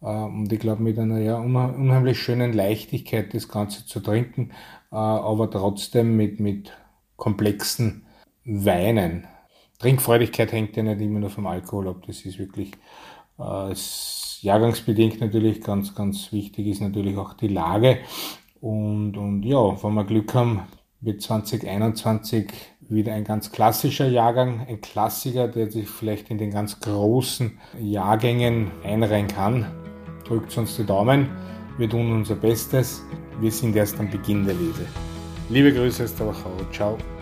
Äh, 0.00 0.06
und 0.06 0.52
ich 0.52 0.58
glaube, 0.58 0.82
mit 0.82 0.98
einer 0.98 1.18
ja, 1.18 1.36
unheimlich 1.36 2.18
schönen 2.18 2.52
Leichtigkeit 2.52 3.34
das 3.34 3.48
Ganze 3.48 3.86
zu 3.86 4.00
trinken, 4.00 4.50
äh, 4.90 4.96
aber 4.96 5.50
trotzdem 5.50 6.16
mit, 6.16 6.40
mit 6.40 6.72
komplexen 7.16 8.06
Weinen. 8.44 9.26
Trinkfreudigkeit 9.78 10.52
hängt 10.52 10.76
ja 10.76 10.82
nicht 10.82 11.00
immer 11.00 11.20
nur 11.20 11.30
vom 11.30 11.46
Alkohol 11.46 11.88
ab, 11.88 12.02
das 12.06 12.24
ist 12.24 12.38
wirklich 12.38 12.72
äh, 13.38 13.74
jahrgangsbedingt 14.40 15.20
natürlich 15.20 15.60
ganz, 15.60 15.94
ganz 15.94 16.32
wichtig 16.32 16.66
ist 16.66 16.80
natürlich 16.80 17.16
auch 17.16 17.34
die 17.34 17.48
Lage. 17.48 17.98
Und, 18.60 19.16
und 19.16 19.42
ja, 19.42 19.82
wenn 19.82 19.94
wir 19.94 20.04
Glück 20.04 20.34
haben, 20.34 20.62
wird 21.00 21.20
2021 21.22 22.50
wieder 22.88 23.12
ein 23.12 23.24
ganz 23.24 23.52
klassischer 23.52 24.08
Jahrgang, 24.08 24.66
ein 24.66 24.80
Klassiker, 24.80 25.48
der 25.48 25.70
sich 25.70 25.88
vielleicht 25.88 26.30
in 26.30 26.38
den 26.38 26.50
ganz 26.50 26.80
großen 26.80 27.58
Jahrgängen 27.78 28.70
einreihen 28.82 29.28
kann 29.28 29.66
drückt 30.26 30.56
uns 30.56 30.76
die 30.76 30.84
Daumen. 30.84 31.28
Wir 31.78 31.88
tun 31.88 32.12
unser 32.12 32.34
Bestes. 32.34 33.02
Wir 33.40 33.50
sind 33.50 33.76
erst 33.76 33.98
am 34.00 34.10
Beginn 34.10 34.44
der 34.44 34.54
Lese. 34.54 34.86
Liebe 35.48 35.72
Grüße 35.72 36.04
aus 36.04 36.14
der 36.14 36.28
Wachau. 36.28 36.50
Ciao. 36.72 37.15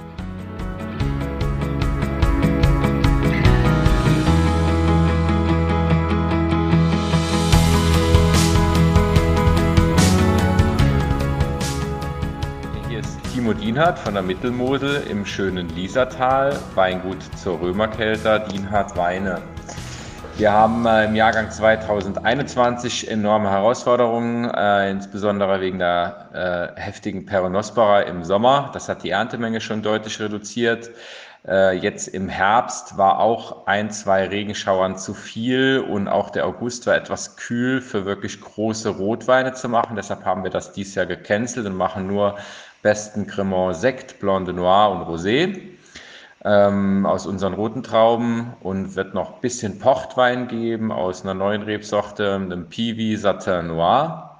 Dienhardt 13.74 13.98
von 13.98 14.14
der 14.14 14.22
Mittelmosel 14.22 15.02
im 15.10 15.26
schönen 15.26 15.68
Liesertal, 15.70 16.56
Weingut 16.76 17.20
zur 17.36 17.60
Römerkelter, 17.60 18.38
Dienhardt 18.38 18.96
Weine. 18.96 19.42
Wir 20.36 20.52
haben 20.52 20.86
äh, 20.86 21.06
im 21.06 21.16
Jahrgang 21.16 21.50
2021 21.50 23.10
enorme 23.10 23.50
Herausforderungen, 23.50 24.48
äh, 24.48 24.92
insbesondere 24.92 25.60
wegen 25.60 25.80
der 25.80 26.72
äh, 26.76 26.80
heftigen 26.80 27.26
Peronospora 27.26 28.02
im 28.02 28.22
Sommer. 28.22 28.70
Das 28.72 28.88
hat 28.88 29.02
die 29.02 29.10
Erntemenge 29.10 29.60
schon 29.60 29.82
deutlich 29.82 30.20
reduziert. 30.20 30.92
Äh, 31.46 31.76
jetzt 31.76 32.08
im 32.08 32.28
Herbst 32.28 32.96
war 32.96 33.18
auch 33.18 33.66
ein, 33.66 33.90
zwei 33.90 34.24
Regenschauern 34.26 34.96
zu 34.96 35.12
viel 35.12 35.80
und 35.80 36.08
auch 36.08 36.30
der 36.30 36.46
August 36.46 36.86
war 36.86 36.94
etwas 36.94 37.36
kühl 37.36 37.82
für 37.82 38.06
wirklich 38.06 38.40
große 38.40 38.88
Rotweine 38.88 39.52
zu 39.52 39.68
machen. 39.68 39.96
Deshalb 39.96 40.24
haben 40.24 40.42
wir 40.42 40.50
das 40.50 40.72
dieses 40.72 40.94
Jahr 40.94 41.06
gecancelt 41.06 41.66
und 41.66 41.76
machen 41.76 42.06
nur 42.06 42.36
besten 42.84 43.26
Cremant 43.26 43.74
Sekt, 43.76 44.20
Blanc 44.20 44.44
de 44.44 44.54
Noir 44.54 44.92
und 44.92 45.02
Rosé 45.08 45.58
ähm, 46.44 47.06
aus 47.06 47.26
unseren 47.26 47.54
roten 47.54 47.82
Trauben 47.82 48.52
und 48.60 48.94
wird 48.94 49.14
noch 49.14 49.36
ein 49.36 49.40
bisschen 49.40 49.78
Pochtwein 49.78 50.46
geben 50.46 50.92
aus 50.92 51.22
einer 51.22 51.32
neuen 51.32 51.62
Rebsorte, 51.62 52.34
einem 52.34 52.68
Piwi 52.68 53.16
Satin 53.16 53.68
Noir. 53.68 54.30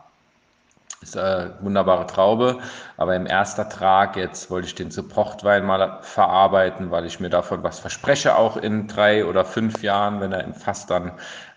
Ist 1.00 1.16
eine 1.16 1.54
wunderbare 1.60 2.06
Traube, 2.06 2.58
aber 2.98 3.16
im 3.16 3.26
ersten 3.26 3.68
Trag 3.68 4.16
jetzt 4.16 4.50
wollte 4.50 4.68
ich 4.68 4.74
den 4.74 4.90
zu 4.90 5.02
Pochtwein 5.02 5.64
mal 5.64 5.98
verarbeiten, 6.02 6.90
weil 6.90 7.06
ich 7.06 7.20
mir 7.20 7.30
davon 7.30 7.62
was 7.62 7.78
verspreche, 7.78 8.36
auch 8.36 8.56
in 8.58 8.88
drei 8.88 9.24
oder 9.24 9.44
fünf 9.44 9.82
Jahren, 9.82 10.20
wenn 10.20 10.32
er 10.32 10.44
im 10.44 10.54
Fass 10.54 10.86
dann 10.86 11.12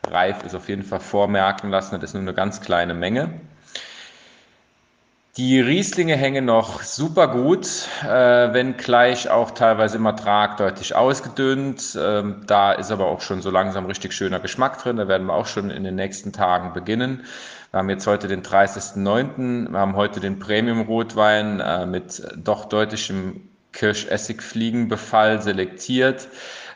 reif 0.10 0.44
ist, 0.46 0.56
auf 0.56 0.70
jeden 0.70 0.84
Fall 0.84 1.00
vormerken 1.00 1.70
lassen. 1.70 1.96
Das 1.96 2.10
ist 2.10 2.14
nur 2.14 2.24
eine 2.24 2.34
ganz 2.34 2.60
kleine 2.62 2.94
Menge. 2.94 3.40
Die 5.38 5.60
Rieslinge 5.60 6.16
hängen 6.16 6.46
noch 6.46 6.82
super 6.82 7.28
gut, 7.28 7.88
äh, 8.04 8.08
wenn 8.08 8.76
gleich 8.76 9.30
auch 9.30 9.52
teilweise 9.52 9.98
im 9.98 10.06
Ertrag 10.08 10.58
deutlich 10.58 10.96
ausgedünnt. 10.96 11.96
Ähm, 12.02 12.42
da 12.48 12.72
ist 12.72 12.90
aber 12.90 13.06
auch 13.06 13.22
schon 13.22 13.44
so 13.44 13.52
langsam 13.52 13.86
richtig 13.86 14.14
schöner 14.14 14.40
Geschmack 14.40 14.82
drin. 14.82 14.98
Da 14.98 15.08
werden 15.08 15.28
wir 15.28 15.36
auch 15.36 15.46
schon 15.46 15.70
in 15.70 15.84
den 15.84 15.94
nächsten 15.94 16.34
Tagen 16.34 16.74
beginnen. 16.74 17.24
Wir 17.70 17.78
haben 17.78 17.90
jetzt 17.92 18.08
heute 18.08 18.28
den 18.28 18.42
30.09. 18.42 19.70
Wir 19.70 19.78
haben 19.80 19.96
heute 19.96 20.20
den 20.20 20.40
Premium-Rotwein 20.40 21.60
äh, 21.60 21.86
mit 21.86 22.20
doch 22.36 22.66
deutlichem 22.66 23.48
Kirschessigfliegenbefall 23.74 25.40
selektiert 25.44 26.30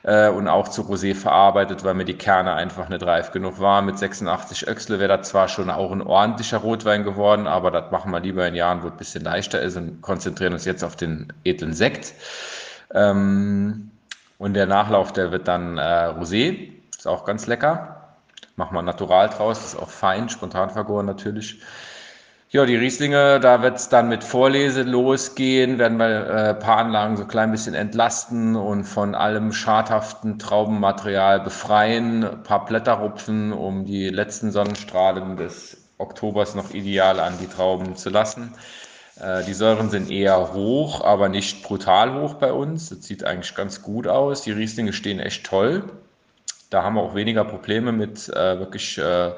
äh, 0.04 0.30
und 0.30 0.48
auch 0.48 0.68
zu 0.68 0.82
Rosé 0.84 1.16
verarbeitet, 1.16 1.84
weil 1.84 1.94
mir 1.94 2.06
die 2.06 2.18
Kerne 2.18 2.54
einfach 2.54 2.90
nicht 2.90 3.04
reif 3.04 3.32
genug 3.32 3.60
waren. 3.60 3.86
Mit 3.86 3.98
86 4.00 4.68
Öxle 4.68 5.00
wäre 5.00 5.18
das 5.18 5.30
zwar 5.30 5.48
schon 5.48 5.70
auch 5.70 5.92
ein 5.92 6.02
ordentlicher 6.02 6.58
Rotwein 6.58 7.04
geworden, 7.04 7.48
aber 7.48 7.72
das 7.72 7.92
machen 7.92 8.12
wir 8.12 8.20
lieber 8.20 8.48
in 8.48 8.56
Jahren, 8.56 8.84
wo 8.84 8.88
es 8.88 8.94
ein 8.94 8.98
bisschen 8.98 9.24
leichter 9.24 9.62
ist 9.62 9.78
und 9.78 10.02
konzentrieren 10.02 10.54
uns 10.54 10.66
jetzt 10.66 10.84
auf 10.84 10.96
den 10.96 11.32
edlen 11.44 11.74
Sekt. 11.74 12.14
Ähm, 12.94 13.92
und 14.38 14.56
der 14.56 14.66
Nachlauf, 14.66 15.14
der 15.14 15.32
wird 15.32 15.48
dann 15.48 15.78
äh, 15.78 15.82
Rosé, 15.82 16.72
ist 16.98 17.08
auch 17.08 17.26
ganz 17.26 17.48
lecker. 17.48 18.16
Machen 18.56 18.76
wir 18.76 18.82
natural 18.82 19.30
draus, 19.30 19.64
ist 19.64 19.76
auch 19.76 19.90
fein, 19.90 20.30
spontan 20.30 20.70
vergoren 20.72 21.06
natürlich. 21.06 21.62
Ja, 22.54 22.66
die 22.66 22.76
Rieslinge, 22.76 23.40
da 23.40 23.62
wird 23.62 23.78
es 23.78 23.88
dann 23.88 24.10
mit 24.10 24.26
Vorlese 24.26 24.84
losgehen, 24.84 25.78
werden 25.78 25.98
wir 25.98 26.28
äh, 26.28 26.54
paar 26.54 26.80
Anlagen 26.80 27.16
so 27.16 27.24
ein 27.24 27.30
klein 27.30 27.50
bisschen 27.50 27.76
entlasten 27.76 28.58
und 28.58 28.84
von 28.84 29.16
allem 29.16 29.54
schadhaften 29.54 30.38
Traubenmaterial 30.38 31.40
befreien, 31.40 32.26
ein 32.26 32.44
paar 32.44 32.66
Blätter 32.66 32.96
rupfen, 32.96 33.54
um 33.54 33.86
die 33.86 34.10
letzten 34.10 34.52
Sonnenstrahlen 34.52 35.38
des 35.38 35.78
Oktobers 35.98 36.54
noch 36.54 36.74
ideal 36.74 37.22
an 37.22 37.36
die 37.40 37.48
Trauben 37.48 37.96
zu 37.96 38.10
lassen. 38.10 38.54
Äh, 39.18 39.46
die 39.46 39.54
Säuren 39.54 39.90
sind 39.90 40.12
eher 40.12 40.52
hoch, 40.52 41.06
aber 41.06 41.30
nicht 41.30 41.64
brutal 41.64 42.22
hoch 42.22 42.34
bei 42.34 42.52
uns. 42.52 42.90
Das 42.90 43.04
sieht 43.04 43.24
eigentlich 43.24 43.56
ganz 43.56 43.82
gut 43.82 44.10
aus. 44.10 44.42
Die 44.42 44.52
Rieslinge 44.52 44.92
stehen 44.92 45.22
echt 45.22 45.46
toll. 45.46 45.86
Da 46.72 46.84
haben 46.84 46.96
wir 46.96 47.02
auch 47.02 47.16
weniger 47.16 47.44
Probleme 47.44 47.92
mit 47.92 48.30
äh, 48.30 48.58
wirklich 48.58 48.98
äh, 48.98 49.32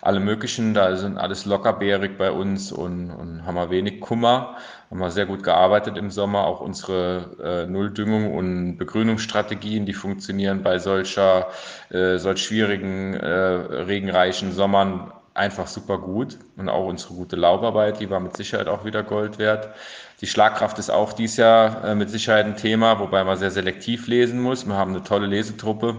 allem 0.00 0.24
Möglichen. 0.24 0.72
Da 0.72 0.96
sind 0.96 1.18
alles 1.18 1.44
lockerbärig 1.44 2.16
bei 2.16 2.32
uns 2.32 2.72
und, 2.72 3.10
und 3.10 3.44
haben 3.44 3.56
wir 3.56 3.68
wenig 3.68 4.00
Kummer. 4.00 4.56
Haben 4.90 5.00
wir 5.00 5.10
sehr 5.10 5.26
gut 5.26 5.42
gearbeitet 5.42 5.98
im 5.98 6.10
Sommer. 6.10 6.46
Auch 6.46 6.62
unsere 6.62 7.66
äh, 7.66 7.70
Nulldüngung 7.70 8.34
und 8.34 8.78
Begrünungsstrategien, 8.78 9.84
die 9.84 9.92
funktionieren 9.92 10.62
bei 10.62 10.78
solcher, 10.78 11.48
äh, 11.90 12.16
solch 12.16 12.42
schwierigen, 12.42 13.12
äh, 13.12 13.28
regenreichen 13.28 14.52
Sommern 14.52 15.12
einfach 15.34 15.66
super 15.66 15.98
gut. 15.98 16.38
Und 16.56 16.70
auch 16.70 16.86
unsere 16.86 17.12
gute 17.12 17.36
Laubarbeit, 17.36 18.00
die 18.00 18.08
war 18.08 18.20
mit 18.20 18.34
Sicherheit 18.34 18.66
auch 18.66 18.86
wieder 18.86 19.02
Gold 19.02 19.38
wert. 19.38 19.68
Die 20.22 20.26
Schlagkraft 20.26 20.78
ist 20.78 20.88
auch 20.88 21.12
dieses 21.12 21.36
Jahr 21.36 21.84
äh, 21.84 21.94
mit 21.94 22.08
Sicherheit 22.08 22.46
ein 22.46 22.56
Thema, 22.56 22.98
wobei 22.98 23.24
man 23.24 23.36
sehr 23.36 23.50
selektiv 23.50 24.06
lesen 24.06 24.40
muss. 24.40 24.66
Wir 24.66 24.74
haben 24.74 24.94
eine 24.94 25.02
tolle 25.02 25.26
Lesetruppe 25.26 25.96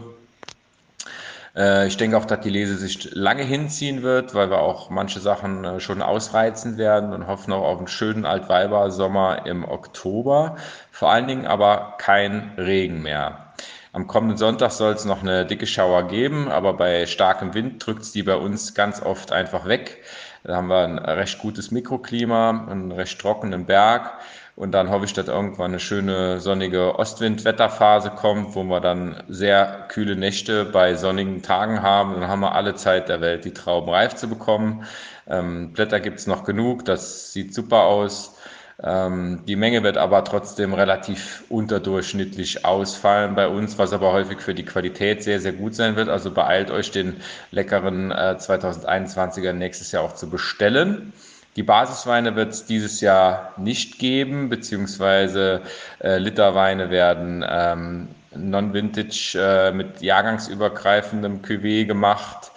äh, 1.59 1.87
ich 1.87 1.97
denke 1.97 2.17
auch, 2.17 2.25
dass 2.25 2.39
die 2.39 2.49
Lese 2.49 2.77
sich 2.77 3.13
lange 3.13 3.43
hinziehen 3.43 4.01
wird, 4.01 4.33
weil 4.33 4.49
wir 4.49 4.59
auch 4.59 4.89
manche 4.89 5.19
Sachen 5.19 5.65
äh, 5.65 5.79
schon 5.79 6.01
ausreizen 6.01 6.77
werden 6.77 7.13
und 7.13 7.27
hoffen 7.27 7.53
auch 7.53 7.63
auf 7.63 7.77
einen 7.77 7.87
schönen 7.87 8.25
Altweiber-Sommer 8.25 9.45
im 9.45 9.65
Oktober. 9.65 10.55
Vor 10.91 11.11
allen 11.11 11.27
Dingen 11.27 11.45
aber 11.45 11.95
kein 11.97 12.53
Regen 12.57 13.01
mehr. 13.01 13.53
Am 13.91 14.07
kommenden 14.07 14.37
Sonntag 14.37 14.71
soll 14.71 14.93
es 14.93 15.03
noch 15.03 15.21
eine 15.21 15.45
dicke 15.45 15.67
Schauer 15.67 16.07
geben, 16.07 16.47
aber 16.49 16.73
bei 16.73 17.05
starkem 17.05 17.53
Wind 17.53 17.85
drückt 17.85 18.03
es 18.03 18.11
die 18.11 18.23
bei 18.23 18.35
uns 18.35 18.73
ganz 18.73 19.01
oft 19.01 19.31
einfach 19.31 19.67
weg. 19.67 20.03
Da 20.43 20.55
haben 20.55 20.67
wir 20.67 20.83
ein 20.83 20.99
recht 20.99 21.39
gutes 21.39 21.71
Mikroklima, 21.71 22.67
einen 22.69 22.91
recht 22.91 23.19
trockenen 23.19 23.65
Berg. 23.65 24.13
Und 24.59 24.73
dann 24.73 24.89
hoffe 24.89 25.05
ich, 25.05 25.13
dass 25.13 25.29
irgendwann 25.29 25.71
eine 25.71 25.79
schöne 25.79 26.41
sonnige 26.41 26.99
Ostwindwetterphase 26.99 28.09
kommt, 28.09 28.55
wo 28.55 28.63
wir 28.63 28.81
dann 28.81 29.23
sehr 29.29 29.85
kühle 29.87 30.17
Nächte 30.17 30.65
bei 30.65 30.95
sonnigen 30.95 31.41
Tagen 31.41 31.81
haben. 31.81 32.15
Dann 32.15 32.27
haben 32.27 32.41
wir 32.41 32.55
alle 32.55 32.75
Zeit 32.75 33.07
der 33.07 33.21
Welt, 33.21 33.45
die 33.45 33.53
Trauben 33.53 33.89
reif 33.89 34.15
zu 34.15 34.27
bekommen. 34.27 34.83
Ähm, 35.27 35.71
Blätter 35.71 36.01
gibt 36.01 36.19
es 36.19 36.27
noch 36.27 36.43
genug, 36.43 36.83
das 36.83 37.31
sieht 37.31 37.53
super 37.53 37.83
aus. 37.83 38.35
Ähm, 38.83 39.43
die 39.47 39.55
Menge 39.55 39.81
wird 39.83 39.97
aber 39.97 40.25
trotzdem 40.25 40.73
relativ 40.73 41.45
unterdurchschnittlich 41.47 42.65
ausfallen 42.65 43.35
bei 43.35 43.47
uns, 43.47 43.77
was 43.77 43.93
aber 43.93 44.11
häufig 44.11 44.41
für 44.41 44.53
die 44.53 44.65
Qualität 44.65 45.23
sehr, 45.23 45.39
sehr 45.39 45.53
gut 45.53 45.73
sein 45.73 45.95
wird. 45.95 46.09
Also 46.09 46.31
beeilt 46.31 46.69
euch 46.69 46.91
den 46.91 47.21
leckeren 47.51 48.11
äh, 48.11 48.35
2021er 48.37 49.53
nächstes 49.53 49.93
Jahr 49.93 50.03
auch 50.03 50.15
zu 50.15 50.29
bestellen. 50.29 51.13
Die 51.59 51.63
Basisweine 51.63 52.37
wird 52.37 52.53
es 52.53 52.63
dieses 52.63 53.01
Jahr 53.01 53.51
nicht 53.57 53.99
geben, 53.99 54.47
beziehungsweise 54.47 55.59
äh, 56.01 56.17
Literweine 56.17 56.89
werden 56.89 57.45
ähm, 57.45 58.07
Non-Vintage 58.33 59.37
äh, 59.37 59.73
mit 59.73 60.01
jahrgangsübergreifendem 60.01 61.41
Cuvée 61.41 61.85
gemacht. 61.85 62.53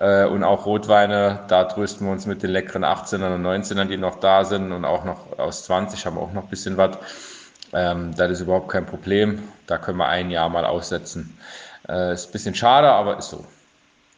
Äh, 0.00 0.24
und 0.24 0.42
auch 0.42 0.64
Rotweine, 0.64 1.40
da 1.48 1.64
trösten 1.64 2.06
wir 2.06 2.12
uns 2.12 2.24
mit 2.24 2.42
den 2.42 2.48
leckeren 2.48 2.82
18ern 2.82 3.34
und 3.34 3.44
19ern, 3.44 3.88
die 3.88 3.98
noch 3.98 4.20
da 4.20 4.42
sind. 4.46 4.72
Und 4.72 4.86
auch 4.86 5.04
noch 5.04 5.38
aus 5.38 5.64
20 5.66 6.06
haben 6.06 6.16
wir 6.16 6.22
auch 6.22 6.32
noch 6.32 6.44
ein 6.44 6.48
bisschen 6.48 6.78
was. 6.78 6.96
Ähm, 7.74 8.14
das 8.16 8.30
ist 8.30 8.40
überhaupt 8.40 8.70
kein 8.70 8.86
Problem. 8.86 9.42
Da 9.66 9.76
können 9.76 9.98
wir 9.98 10.08
ein 10.08 10.30
Jahr 10.30 10.48
mal 10.48 10.64
aussetzen. 10.64 11.38
Äh, 11.90 12.14
ist 12.14 12.30
ein 12.30 12.32
bisschen 12.32 12.54
schade, 12.54 12.90
aber 12.90 13.18
ist 13.18 13.28
so. 13.28 13.44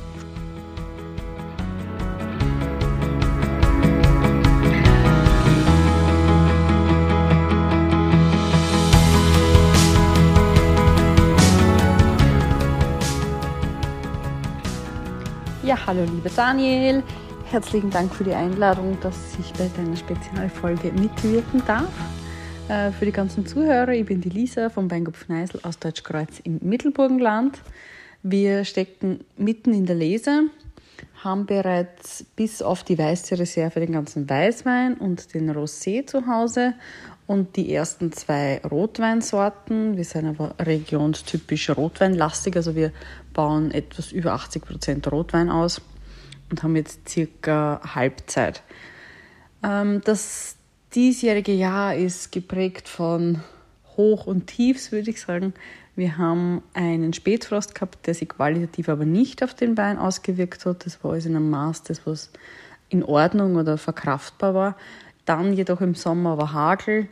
Hallo 15.94 16.10
liebe 16.12 16.30
Daniel. 16.34 17.02
Herzlichen 17.50 17.90
Dank 17.90 18.12
für 18.12 18.24
die 18.24 18.32
Einladung, 18.32 18.98
dass 19.00 19.16
ich 19.38 19.52
bei 19.52 19.70
deiner 19.76 19.96
Spezialfolge 19.96 20.90
mitwirken 20.92 21.62
darf. 21.66 21.92
Äh, 22.68 22.90
für 22.90 23.04
die 23.04 23.12
ganzen 23.12 23.46
Zuhörer, 23.46 23.90
ich 23.92 24.06
bin 24.06 24.20
die 24.20 24.28
Lisa 24.28 24.70
vom 24.70 24.90
Weingut 24.90 25.14
Neisel 25.28 25.60
aus 25.62 25.78
Deutschkreuz 25.78 26.40
im 26.42 26.58
Mittelburgenland. 26.62 27.60
Wir 28.22 28.64
stecken 28.64 29.20
mitten 29.36 29.72
in 29.72 29.86
der 29.86 29.94
Lese, 29.94 30.44
haben 31.22 31.46
bereits 31.46 32.24
bis 32.34 32.60
auf 32.60 32.82
die 32.82 32.98
weiße 32.98 33.38
Reserve 33.38 33.78
den 33.78 33.92
ganzen 33.92 34.28
Weißwein 34.28 34.94
und 34.94 35.32
den 35.32 35.48
Rosé 35.50 36.06
zu 36.06 36.26
Hause 36.26 36.74
und 37.26 37.56
die 37.56 37.72
ersten 37.72 38.12
zwei 38.12 38.60
Rotweinsorten. 38.62 39.96
Wir 39.96 40.04
sind 40.04 40.26
aber 40.26 40.54
regionstypisch 40.58 41.70
rotweinlastig, 41.70 42.56
also 42.56 42.74
wir 42.74 42.92
bauen 43.32 43.70
etwas 43.70 44.12
über 44.12 44.32
80 44.32 44.64
Prozent 44.64 45.10
Rotwein 45.10 45.50
aus 45.50 45.80
und 46.50 46.62
haben 46.62 46.76
jetzt 46.76 47.08
circa 47.08 47.80
Halbzeit. 47.94 48.62
Ähm, 49.62 50.02
das 50.04 50.56
diesjährige 50.94 51.52
Jahr 51.52 51.96
ist 51.96 52.30
geprägt 52.30 52.88
von 52.88 53.40
Hoch 53.96 54.26
und 54.26 54.46
Tiefs, 54.46 54.92
würde 54.92 55.10
ich 55.10 55.20
sagen. 55.20 55.54
Wir 55.96 56.18
haben 56.18 56.62
einen 56.74 57.12
Spätfrost 57.12 57.74
gehabt, 57.74 58.06
der 58.06 58.14
sich 58.14 58.28
qualitativ 58.28 58.88
aber 58.88 59.04
nicht 59.04 59.42
auf 59.44 59.54
den 59.54 59.76
Wein 59.76 59.96
ausgewirkt 59.96 60.66
hat. 60.66 60.84
Das 60.84 61.02
war 61.02 61.12
alles 61.12 61.26
in 61.26 61.36
einem 61.36 61.50
Maß, 61.50 61.84
das 61.84 62.04
was 62.04 62.30
in 62.88 63.02
Ordnung 63.04 63.56
oder 63.56 63.78
verkraftbar 63.78 64.54
war. 64.54 64.76
Dann 65.24 65.52
jedoch 65.52 65.80
im 65.80 65.94
Sommer 65.94 66.36
war 66.38 66.52
Hagel 66.52 67.08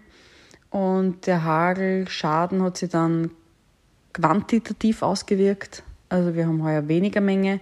und 0.70 1.26
der 1.26 1.44
Hagelschaden 1.44 2.62
hat 2.62 2.78
sich 2.78 2.90
dann 2.90 3.30
quantitativ 4.12 5.02
ausgewirkt. 5.02 5.82
Also 6.08 6.34
wir 6.34 6.46
haben 6.46 6.62
heuer 6.62 6.88
weniger 6.88 7.20
Menge 7.20 7.60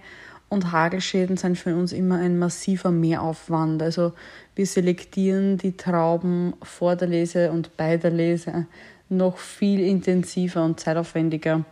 und 0.49 0.73
Hagelschäden 0.73 1.37
sind 1.37 1.57
für 1.57 1.73
uns 1.75 1.93
immer 1.93 2.17
ein 2.17 2.37
massiver 2.37 2.91
Mehraufwand. 2.91 3.81
Also 3.81 4.11
wir 4.55 4.65
selektieren 4.65 5.57
die 5.57 5.77
Trauben 5.77 6.53
vor 6.61 6.97
der 6.97 7.07
Lese 7.07 7.51
und 7.51 7.77
bei 7.77 7.95
der 7.95 8.11
Lese 8.11 8.67
noch 9.07 9.37
viel 9.37 9.79
intensiver 9.79 10.65
und 10.65 10.79
zeitaufwendiger. 10.79 11.63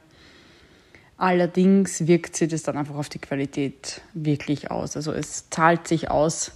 Allerdings 1.18 2.08
wirkt 2.08 2.38
sich 2.38 2.50
das 2.50 2.64
dann 2.64 2.78
einfach 2.78 2.96
auf 2.96 3.10
die 3.10 3.20
Qualität 3.20 4.02
wirklich 4.14 4.72
aus. 4.72 4.96
Also 4.96 5.12
es 5.12 5.50
zahlt 5.50 5.86
sich 5.86 6.10
aus, 6.10 6.54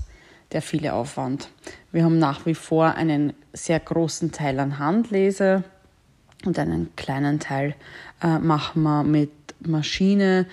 der 0.54 0.62
viele 0.62 0.94
Aufwand. 0.94 1.50
Wir 1.92 2.04
haben 2.04 2.20
nach 2.20 2.46
wie 2.46 2.56
vor 2.56 2.96
einen 2.96 3.34
sehr 3.54 3.80
großen 3.80 4.32
Teil 4.32 4.60
an 4.60 4.80
Handlese 4.80 5.64
und 6.46 6.60
einen 6.60 6.96
kleinen 6.96 7.40
Teil 7.40 7.76
äh, 8.22 8.40
machen 8.40 8.84
wir 8.84 9.04
mit 9.04 9.32
Maschine, 9.60 10.46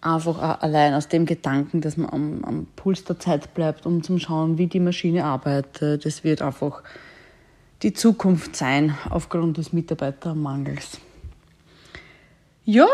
einfach 0.00 0.62
allein 0.62 0.94
aus 0.94 1.08
dem 1.08 1.26
Gedanken, 1.26 1.80
dass 1.80 1.96
man 1.96 2.10
am, 2.10 2.44
am 2.44 2.66
Puls 2.76 3.04
der 3.04 3.18
Zeit 3.18 3.54
bleibt, 3.54 3.86
um 3.86 4.02
zu 4.02 4.18
schauen, 4.18 4.58
wie 4.58 4.66
die 4.66 4.80
Maschine 4.80 5.24
arbeitet. 5.24 6.04
Das 6.04 6.22
wird 6.22 6.42
einfach 6.42 6.82
die 7.82 7.92
Zukunft 7.92 8.56
sein 8.56 8.96
aufgrund 9.10 9.58
des 9.58 9.72
Mitarbeitermangels. 9.72 10.98
Ja, 12.64 12.86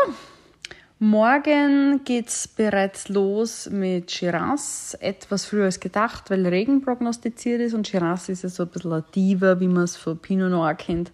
morgen 0.99 2.03
geht 2.03 2.29
es 2.29 2.47
bereits 2.47 3.09
los 3.09 3.69
mit 3.69 4.11
Shiraz, 4.11 4.97
etwas 4.99 5.45
früher 5.45 5.65
als 5.65 5.79
gedacht, 5.79 6.29
weil 6.29 6.45
Regen 6.47 6.81
prognostiziert 6.81 7.61
ist 7.61 7.73
und 7.73 7.87
Shiraz 7.87 8.29
ist 8.29 8.43
ja 8.43 8.49
so 8.49 8.63
ein 8.63 8.69
bisschen 8.69 8.93
ein 8.93 9.03
Diva, 9.13 9.59
wie 9.59 9.67
man 9.67 9.83
es 9.83 9.95
von 9.95 10.17
Pinot 10.17 10.51
Noir 10.51 10.75
kennt, 10.75 11.11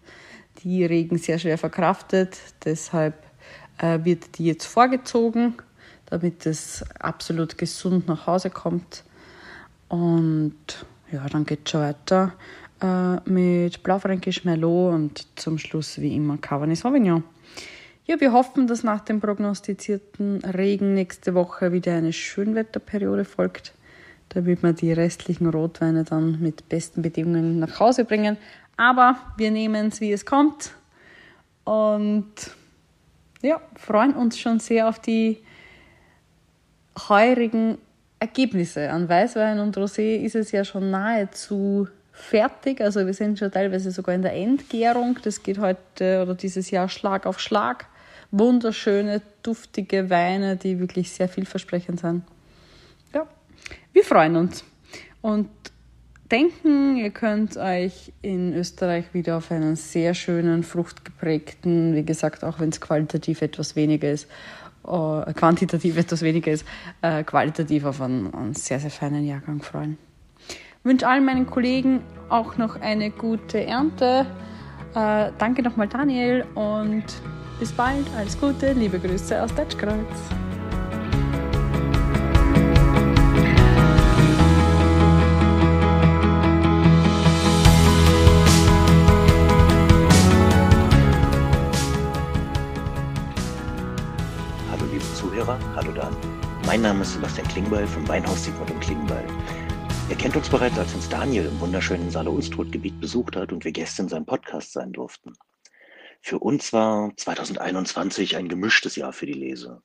die 0.63 0.85
Regen 0.85 1.17
sehr 1.17 1.39
schwer 1.39 1.57
verkraftet. 1.57 2.37
Deshalb 2.63 3.15
äh, 3.79 3.99
wird 4.03 4.37
die 4.37 4.45
jetzt 4.45 4.65
vorgezogen, 4.65 5.55
damit 6.05 6.45
es 6.45 6.85
absolut 6.99 7.57
gesund 7.57 8.07
nach 8.07 8.27
Hause 8.27 8.49
kommt. 8.49 9.03
Und 9.89 10.55
ja, 11.11 11.27
dann 11.27 11.45
geht 11.45 11.61
es 11.65 11.71
schon 11.71 11.81
weiter 11.81 12.33
äh, 12.81 13.29
mit 13.29 13.83
Blaufränkisch 13.83 14.45
Merlot 14.45 14.93
und 14.93 15.27
zum 15.35 15.57
Schluss 15.57 15.99
wie 15.99 16.15
immer 16.15 16.37
Cabernet 16.37 16.77
Sauvignon. 16.77 17.23
Ja, 18.05 18.19
wir 18.19 18.33
hoffen, 18.33 18.67
dass 18.67 18.83
nach 18.83 19.01
dem 19.01 19.19
prognostizierten 19.19 20.43
Regen 20.43 20.95
nächste 20.95 21.35
Woche 21.35 21.71
wieder 21.71 21.93
eine 21.95 22.11
Schönwetterperiode 22.11 23.25
folgt, 23.25 23.73
damit 24.29 24.63
wir 24.63 24.73
die 24.73 24.91
restlichen 24.91 25.47
Rotweine 25.47 26.03
dann 26.03 26.39
mit 26.41 26.67
besten 26.67 27.03
Bedingungen 27.03 27.59
nach 27.59 27.79
Hause 27.79 28.05
bringen. 28.05 28.37
Aber 28.75 29.17
wir 29.37 29.51
nehmen 29.51 29.87
es, 29.87 30.01
wie 30.01 30.11
es 30.11 30.25
kommt. 30.25 30.71
Und 31.63 32.33
ja, 33.43 33.61
freuen 33.75 34.13
uns 34.13 34.39
schon 34.39 34.59
sehr 34.59 34.89
auf 34.89 34.99
die 34.99 35.37
heurigen 37.07 37.77
Ergebnisse. 38.19 38.89
An 38.89 39.07
Weißwein 39.07 39.59
und 39.59 39.77
Rosé 39.77 40.17
ist 40.17 40.35
es 40.35 40.51
ja 40.51 40.65
schon 40.65 40.89
nahezu 40.91 41.87
fertig. 42.11 42.81
Also 42.81 43.05
wir 43.05 43.13
sind 43.13 43.39
schon 43.39 43.51
teilweise 43.51 43.91
sogar 43.91 44.15
in 44.15 44.21
der 44.21 44.33
Endgärung. 44.33 45.19
Das 45.23 45.43
geht 45.43 45.59
heute 45.59 46.21
oder 46.23 46.35
dieses 46.35 46.71
Jahr 46.71 46.89
Schlag 46.89 47.25
auf 47.25 47.39
Schlag. 47.39 47.87
Wunderschöne, 48.31 49.21
duftige 49.43 50.09
Weine, 50.09 50.55
die 50.55 50.79
wirklich 50.79 51.11
sehr 51.11 51.27
vielversprechend 51.27 51.99
sind. 51.99 52.23
Ja, 53.13 53.27
wir 53.93 54.03
freuen 54.03 54.35
uns 54.37 54.63
und 55.21 55.49
denken, 56.31 56.95
ihr 56.95 57.09
könnt 57.09 57.57
euch 57.57 58.13
in 58.21 58.53
Österreich 58.53 59.13
wieder 59.13 59.37
auf 59.37 59.51
einen 59.51 59.75
sehr 59.75 60.13
schönen, 60.13 60.63
fruchtgeprägten, 60.63 61.93
wie 61.93 62.05
gesagt, 62.05 62.43
auch 62.43 62.59
wenn 62.59 62.69
es 62.69 62.79
qualitativ 62.79 63.41
etwas 63.41 63.75
weniger 63.75 64.11
ist, 64.11 64.27
äh, 64.85 65.33
quantitativ 65.33 65.97
etwas 65.97 66.21
weniger 66.21 66.51
ist, 66.51 66.65
äh, 67.01 67.23
qualitativ 67.23 67.85
auf 67.85 68.01
einen, 68.01 68.33
einen 68.33 68.53
sehr, 68.53 68.79
sehr 68.79 68.91
feinen 68.91 69.25
Jahrgang 69.25 69.61
freuen. 69.61 69.97
Ich 70.47 70.85
wünsche 70.85 71.07
allen 71.07 71.25
meinen 71.25 71.45
Kollegen 71.45 72.01
auch 72.29 72.57
noch 72.57 72.79
eine 72.79 73.11
gute 73.11 73.63
Ernte. 73.63 74.25
Äh, 74.95 75.31
danke 75.37 75.61
nochmal 75.61 75.87
Daniel 75.87 76.45
und 76.55 77.03
bis 77.61 77.71
bald. 77.71 78.07
Alles 78.17 78.37
Gute, 78.39 78.73
liebe 78.73 78.99
Grüße 78.99 79.41
aus 79.41 79.53
Deutschkreuz. 79.53 79.95
Hallo 95.75 95.91
Dan. 95.93 96.15
Mein 96.65 96.81
Name 96.81 97.01
ist 97.01 97.13
Sebastian 97.13 97.47
Klingbeil 97.47 97.87
vom 97.87 98.07
Weinhaus 98.07 98.43
Sigmund 98.43 98.71
und 98.71 98.79
Klingbeil. 98.79 99.25
Ihr 100.09 100.15
kennt 100.15 100.35
uns 100.35 100.49
bereits, 100.49 100.77
als 100.77 100.93
uns 100.93 101.09
Daniel 101.09 101.45
im 101.45 101.59
wunderschönen 101.59 102.09
Saale-Unstrut-Gebiet 102.09 102.99
besucht 102.99 103.35
hat 103.35 103.51
und 103.51 103.63
wir 103.65 103.71
Gäste 103.71 104.03
in 104.03 104.09
seinem 104.09 104.25
Podcast 104.25 104.73
sein 104.73 104.91
durften. 104.91 105.33
Für 106.21 106.39
uns 106.39 106.71
war 106.71 107.11
2021 107.17 108.37
ein 108.37 108.47
gemischtes 108.47 108.95
Jahr 108.95 109.11
für 109.11 109.25
die 109.25 109.33
Lese. 109.33 109.81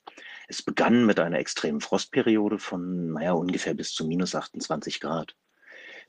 Es 0.49 0.63
begann 0.63 1.07
mit 1.07 1.19
einer 1.19 1.39
extremen 1.39 1.81
Frostperiode 1.81 2.59
von, 2.59 3.13
naja, 3.13 3.33
ungefähr 3.33 3.75
bis 3.75 3.93
zu 3.95 4.07
minus 4.07 4.35
28 4.35 5.01
Grad. 5.01 5.35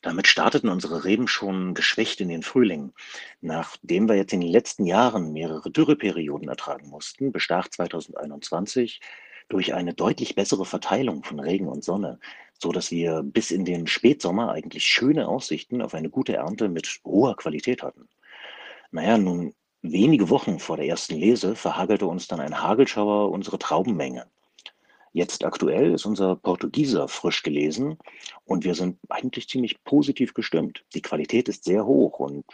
Damit 0.01 0.27
starteten 0.27 0.69
unsere 0.69 1.05
Reben 1.05 1.27
schon 1.27 1.73
geschwächt 1.73 2.21
in 2.21 2.29
den 2.29 2.43
Frühling. 2.43 2.93
Nachdem 3.41 4.07
wir 4.07 4.15
jetzt 4.15 4.33
in 4.33 4.41
den 4.41 4.51
letzten 4.51 4.85
Jahren 4.85 5.33
mehrere 5.33 5.71
Dürreperioden 5.71 6.49
ertragen 6.49 6.89
mussten, 6.89 7.31
bestach 7.31 7.67
2021 7.69 8.99
durch 9.49 9.73
eine 9.73 9.93
deutlich 9.93 10.35
bessere 10.35 10.65
Verteilung 10.65 11.23
von 11.23 11.39
Regen 11.39 11.67
und 11.67 11.83
Sonne, 11.83 12.19
so 12.59 12.71
dass 12.71 12.91
wir 12.91 13.23
bis 13.23 13.49
in 13.49 13.65
den 13.65 13.87
Spätsommer 13.87 14.51
eigentlich 14.51 14.83
schöne 14.83 15.27
Aussichten 15.27 15.81
auf 15.81 15.93
eine 15.93 16.09
gute 16.09 16.35
Ernte 16.35 16.69
mit 16.69 16.99
hoher 17.05 17.35
Qualität 17.37 17.81
hatten. 17.81 18.07
Naja, 18.91 19.17
nun 19.17 19.53
wenige 19.91 20.29
Wochen 20.29 20.59
vor 20.59 20.77
der 20.77 20.87
ersten 20.87 21.15
Lese 21.15 21.55
verhagelte 21.55 22.07
uns 22.07 22.27
dann 22.27 22.39
ein 22.39 22.61
Hagelschauer 22.61 23.31
unsere 23.31 23.59
Traubenmenge. 23.59 24.25
Jetzt 25.13 25.43
aktuell 25.43 25.93
ist 25.93 26.05
unser 26.05 26.35
Portugieser 26.35 27.07
frisch 27.07 27.41
gelesen 27.41 27.97
und 28.45 28.65
wir 28.65 28.75
sind 28.75 28.99
eigentlich 29.09 29.49
ziemlich 29.49 29.83
positiv 29.83 30.35
gestimmt. 30.35 30.83
Die 30.93 31.01
Qualität 31.01 31.49
ist 31.49 31.63
sehr 31.63 31.87
hoch 31.87 32.19
und 32.19 32.45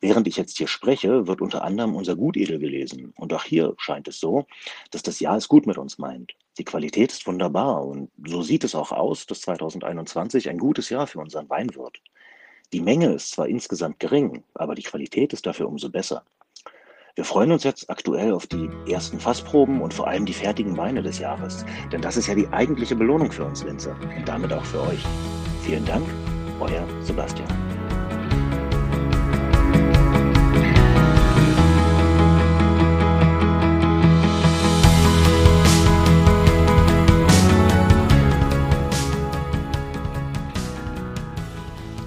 während 0.00 0.28
ich 0.28 0.36
jetzt 0.36 0.56
hier 0.56 0.68
spreche, 0.68 1.26
wird 1.26 1.40
unter 1.40 1.64
anderem 1.64 1.96
unser 1.96 2.14
Gutedel 2.14 2.60
gelesen. 2.60 3.12
Und 3.16 3.32
auch 3.32 3.42
hier 3.42 3.74
scheint 3.78 4.06
es 4.06 4.20
so, 4.20 4.46
dass 4.92 5.02
das 5.02 5.18
Jahr 5.18 5.36
es 5.36 5.48
gut 5.48 5.66
mit 5.66 5.78
uns 5.78 5.98
meint. 5.98 6.34
Die 6.58 6.64
Qualität 6.64 7.10
ist 7.10 7.26
wunderbar 7.26 7.84
und 7.84 8.10
so 8.24 8.40
sieht 8.42 8.62
es 8.62 8.76
auch 8.76 8.92
aus, 8.92 9.26
dass 9.26 9.40
2021 9.40 10.48
ein 10.48 10.58
gutes 10.58 10.90
Jahr 10.90 11.08
für 11.08 11.18
unseren 11.18 11.50
Wein 11.50 11.74
wird. 11.74 12.00
Die 12.72 12.80
Menge 12.80 13.14
ist 13.14 13.32
zwar 13.32 13.48
insgesamt 13.48 13.98
gering, 13.98 14.44
aber 14.54 14.74
die 14.74 14.82
Qualität 14.82 15.32
ist 15.32 15.46
dafür 15.46 15.68
umso 15.68 15.90
besser. 15.90 16.24
Wir 17.16 17.24
freuen 17.24 17.50
uns 17.50 17.64
jetzt 17.64 17.88
aktuell 17.88 18.34
auf 18.34 18.46
die 18.46 18.68
ersten 18.86 19.18
Fassproben 19.18 19.80
und 19.80 19.94
vor 19.94 20.06
allem 20.06 20.26
die 20.26 20.34
fertigen 20.34 20.76
Weine 20.76 21.02
des 21.02 21.18
Jahres. 21.18 21.64
Denn 21.90 22.02
das 22.02 22.18
ist 22.18 22.26
ja 22.26 22.34
die 22.34 22.46
eigentliche 22.48 22.94
Belohnung 22.94 23.32
für 23.32 23.46
uns 23.46 23.64
Winzer 23.64 23.96
und 24.18 24.28
damit 24.28 24.52
auch 24.52 24.66
für 24.66 24.82
euch. 24.82 25.02
Vielen 25.62 25.86
Dank, 25.86 26.06
euer 26.60 26.86
Sebastian. 27.00 27.48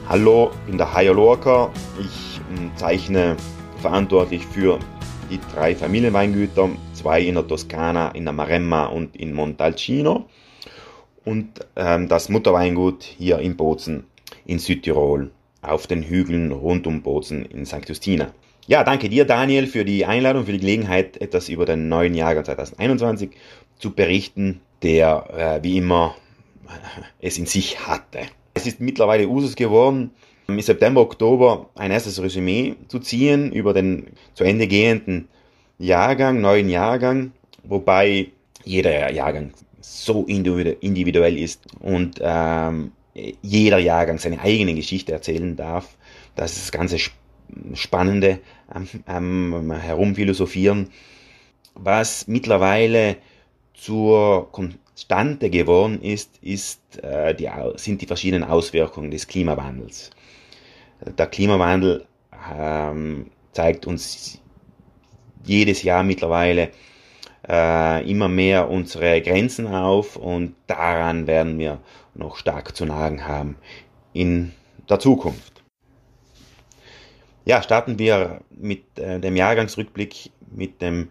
Hallo, 0.08 0.52
ich 0.54 0.68
bin 0.68 0.78
der 0.78 0.94
Hayo 0.94 1.14
Lorca. 1.14 1.72
Ich 2.00 2.40
zeichne 2.76 3.36
verantwortlich 3.82 4.46
für 4.46 4.78
die 5.30 5.40
drei 5.54 5.76
Familienweingüter, 5.76 6.70
zwei 6.94 7.22
in 7.22 7.36
der 7.36 7.48
Toskana, 7.48 8.10
in 8.10 8.26
der 8.26 8.34
Maremma 8.34 8.86
und 8.86 9.16
in 9.16 9.34
Montalcino 9.34 10.26
und 11.26 11.60
ähm, 11.76 12.08
das 12.08 12.30
Mutterweingut 12.30 13.04
hier 13.04 13.40
in 13.40 13.56
Bozen 13.56 14.06
in 14.46 14.60
Südtirol 14.60 15.32
auf 15.62 15.88
den 15.88 16.04
Hügeln 16.04 16.52
rund 16.52 16.88
um 16.88 17.02
Bozen 17.02 17.46
in 17.46 17.66
St. 17.66 17.88
Justina. 17.88 18.34
Ja, 18.68 18.84
danke 18.84 19.10
dir 19.10 19.26
Daniel 19.26 19.68
für 19.68 19.86
die 19.86 20.06
Einladung, 20.06 20.46
für 20.46 20.54
die 20.54 20.60
Gelegenheit, 20.60 21.18
etwas 21.22 21.50
über 21.50 21.66
den 21.66 21.90
neuen 21.90 22.14
Jahrgang 22.14 22.46
2021 22.46 23.32
zu 23.78 23.92
berichten, 23.92 24.62
der 24.84 25.60
äh, 25.60 25.64
wie 25.64 25.78
immer 25.78 26.16
es 27.20 27.38
in 27.38 27.46
sich 27.46 27.88
hatte. 27.88 28.20
Es 28.54 28.68
ist 28.68 28.80
mittlerweile 28.80 29.28
Usus 29.28 29.56
geworden, 29.56 30.12
im 30.54 30.62
September, 30.62 31.02
Oktober 31.02 31.70
ein 31.76 31.92
erstes 31.92 32.22
Resümee 32.22 32.76
zu 32.88 33.00
ziehen 33.00 33.52
über 33.52 33.74
den 33.74 34.08
zu 34.34 34.44
Ende 34.44 34.68
gehenden 34.68 35.28
Jahrgang, 35.78 36.42
neuen 36.42 36.70
Jahrgang, 36.70 37.32
wobei 37.64 38.32
jeder 38.64 39.12
Jahrgang 39.12 39.52
so 39.82 40.26
individuell 40.26 41.38
ist 41.38 41.62
und 41.80 42.20
ähm, 42.22 42.92
jeder 43.42 43.80
Jahrgang 43.80 44.18
seine 44.18 44.40
eigene 44.40 44.74
Geschichte 44.76 45.12
erzählen 45.12 45.56
darf. 45.56 45.98
Das 46.36 46.54
ist 46.54 46.64
das 46.64 46.72
ganze 46.72 46.98
Spannende 47.74 48.40
am, 48.68 48.88
am 49.06 49.72
Herumphilosophieren. 49.72 50.90
Was 51.74 52.28
mittlerweile 52.28 53.18
zur 53.74 54.52
Konstante 54.52 55.50
geworden 55.50 56.02
ist, 56.02 56.38
ist 56.42 57.02
äh, 57.02 57.34
die, 57.34 57.50
sind 57.76 58.02
die 58.02 58.06
verschiedenen 58.06 58.44
Auswirkungen 58.44 59.12
des 59.12 59.28
Klimawandels 59.28 60.12
der 61.06 61.28
Klimawandel 61.28 62.06
ähm, 62.54 63.32
zeigt 63.52 63.88
uns 63.88 64.40
jedes 65.44 65.84
Jahr 65.84 66.04
mittlerweile 66.04 66.72
äh, 67.48 68.10
immer 68.10 68.28
mehr 68.28 68.70
unsere 68.70 69.22
Grenzen 69.22 69.68
auf 69.68 70.16
und 70.16 70.56
daran 70.68 71.28
werden 71.28 71.58
wir 71.58 71.80
noch 72.14 72.38
stark 72.38 72.76
zu 72.76 72.86
nagen 72.86 73.28
haben 73.28 73.58
in 74.14 74.52
der 74.90 75.00
Zukunft. 75.00 75.64
Ja, 77.46 77.64
starten 77.64 77.98
wir 77.98 78.42
mit 78.52 79.00
äh, 79.00 79.20
dem 79.20 79.36
Jahrgangsrückblick 79.36 80.32
mit 80.52 80.82
dem 80.82 81.10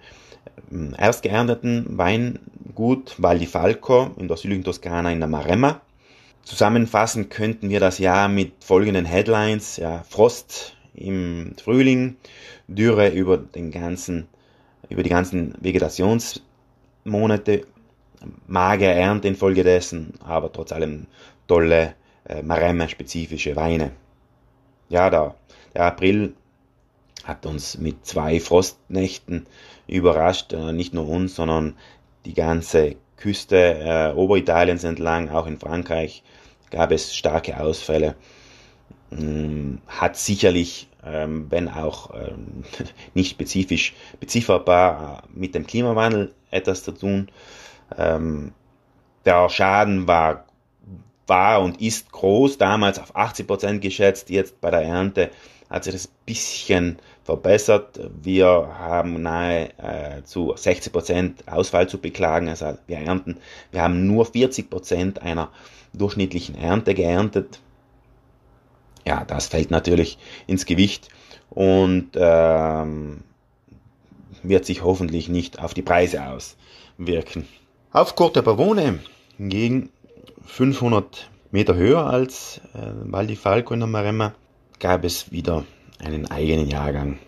äh, 0.70 0.96
erst 0.96 1.22
geernteten 1.22 1.98
Weingut 1.98 3.16
Val 3.18 3.38
di 3.38 3.46
Falco 3.46 4.10
in 4.18 4.28
der 4.28 4.36
südlichen 4.36 4.64
Toskana 4.64 5.10
in 5.10 5.20
der 5.20 5.28
Maremma. 5.28 5.80
Zusammenfassen 6.48 7.28
könnten 7.28 7.68
wir 7.68 7.78
das 7.78 7.98
Jahr 7.98 8.26
mit 8.26 8.64
folgenden 8.64 9.04
Headlines. 9.04 9.76
Ja, 9.76 10.02
Frost 10.08 10.78
im 10.94 11.52
Frühling, 11.62 12.16
Dürre 12.68 13.10
über 13.10 13.36
den 13.36 13.70
ganzen, 13.70 14.28
über 14.88 15.02
die 15.02 15.10
ganzen 15.10 15.52
Vegetationsmonate, 15.60 17.66
magere 18.46 18.94
Ernte 18.94 19.28
infolgedessen, 19.28 20.14
aber 20.24 20.50
trotz 20.50 20.72
allem 20.72 21.06
tolle 21.48 21.92
äh, 22.26 22.40
Maremme-spezifische 22.40 23.54
Weine. 23.54 23.90
Ja, 24.88 25.10
der, 25.10 25.34
der 25.74 25.84
April 25.84 26.32
hat 27.24 27.44
uns 27.44 27.76
mit 27.76 28.06
zwei 28.06 28.40
Frostnächten 28.40 29.46
überrascht, 29.86 30.54
äh, 30.54 30.72
nicht 30.72 30.94
nur 30.94 31.08
uns, 31.08 31.34
sondern 31.34 31.76
die 32.24 32.32
ganze 32.32 32.96
Küste 33.18 33.58
äh, 33.58 34.14
Oberitaliens 34.14 34.84
entlang, 34.84 35.28
auch 35.28 35.46
in 35.46 35.58
Frankreich, 35.58 36.22
gab 36.70 36.92
es 36.92 37.14
starke 37.14 37.60
Ausfälle. 37.60 38.14
Hm, 39.10 39.80
hat 39.86 40.16
sicherlich, 40.16 40.88
ähm, 41.04 41.46
wenn 41.50 41.68
auch 41.68 42.14
ähm, 42.14 42.64
nicht 43.14 43.30
spezifisch 43.30 43.94
bezifferbar, 44.20 45.22
äh, 45.24 45.38
mit 45.38 45.54
dem 45.54 45.66
Klimawandel 45.66 46.34
etwas 46.50 46.82
zu 46.82 46.92
tun. 46.92 47.28
Ähm, 47.96 48.52
der 49.24 49.48
Schaden 49.48 50.06
war 50.06 50.44
war 51.28 51.60
und 51.60 51.80
ist 51.80 52.10
groß, 52.10 52.58
damals 52.58 52.98
auf 52.98 53.14
80 53.14 53.46
Prozent 53.46 53.82
geschätzt, 53.82 54.30
jetzt 54.30 54.60
bei 54.60 54.70
der 54.70 54.82
Ernte 54.82 55.30
hat 55.70 55.84
sich 55.84 55.92
das 55.92 56.06
ein 56.06 56.14
bisschen 56.26 56.98
verbessert. 57.24 58.00
Wir 58.22 58.46
haben 58.78 59.22
nahe 59.22 59.70
äh, 59.78 60.22
zu 60.24 60.54
60 60.56 60.92
Prozent 60.92 61.48
Ausfall 61.48 61.88
zu 61.88 61.98
beklagen, 61.98 62.48
also 62.48 62.78
wir 62.86 62.98
ernten, 62.98 63.38
wir 63.70 63.82
haben 63.82 64.06
nur 64.06 64.24
40 64.24 64.70
Prozent 64.70 65.22
einer 65.22 65.50
durchschnittlichen 65.92 66.54
Ernte 66.54 66.94
geerntet. 66.94 67.60
Ja, 69.06 69.24
das 69.24 69.46
fällt 69.46 69.70
natürlich 69.70 70.18
ins 70.46 70.66
Gewicht 70.66 71.08
und 71.50 72.10
ähm, 72.14 73.22
wird 74.42 74.66
sich 74.66 74.82
hoffentlich 74.82 75.28
nicht 75.28 75.60
auf 75.60 75.74
die 75.74 75.82
Preise 75.82 76.22
auswirken. 76.26 77.46
Auf 77.90 78.16
Corte 78.16 78.42
Pavone 78.42 79.00
hingegen 79.36 79.90
500 80.44 81.30
Meter 81.50 81.74
höher 81.74 82.06
als 82.06 82.60
äh, 82.74 83.10
Val 83.10 83.26
di 83.26 83.36
Falco 83.36 83.72
in 83.72 83.80
der 83.80 83.88
Maremma 83.88 84.34
gab 84.78 85.04
es 85.04 85.30
wieder 85.32 85.64
einen 85.98 86.30
eigenen 86.30 86.68
Jahrgang. 86.68 87.18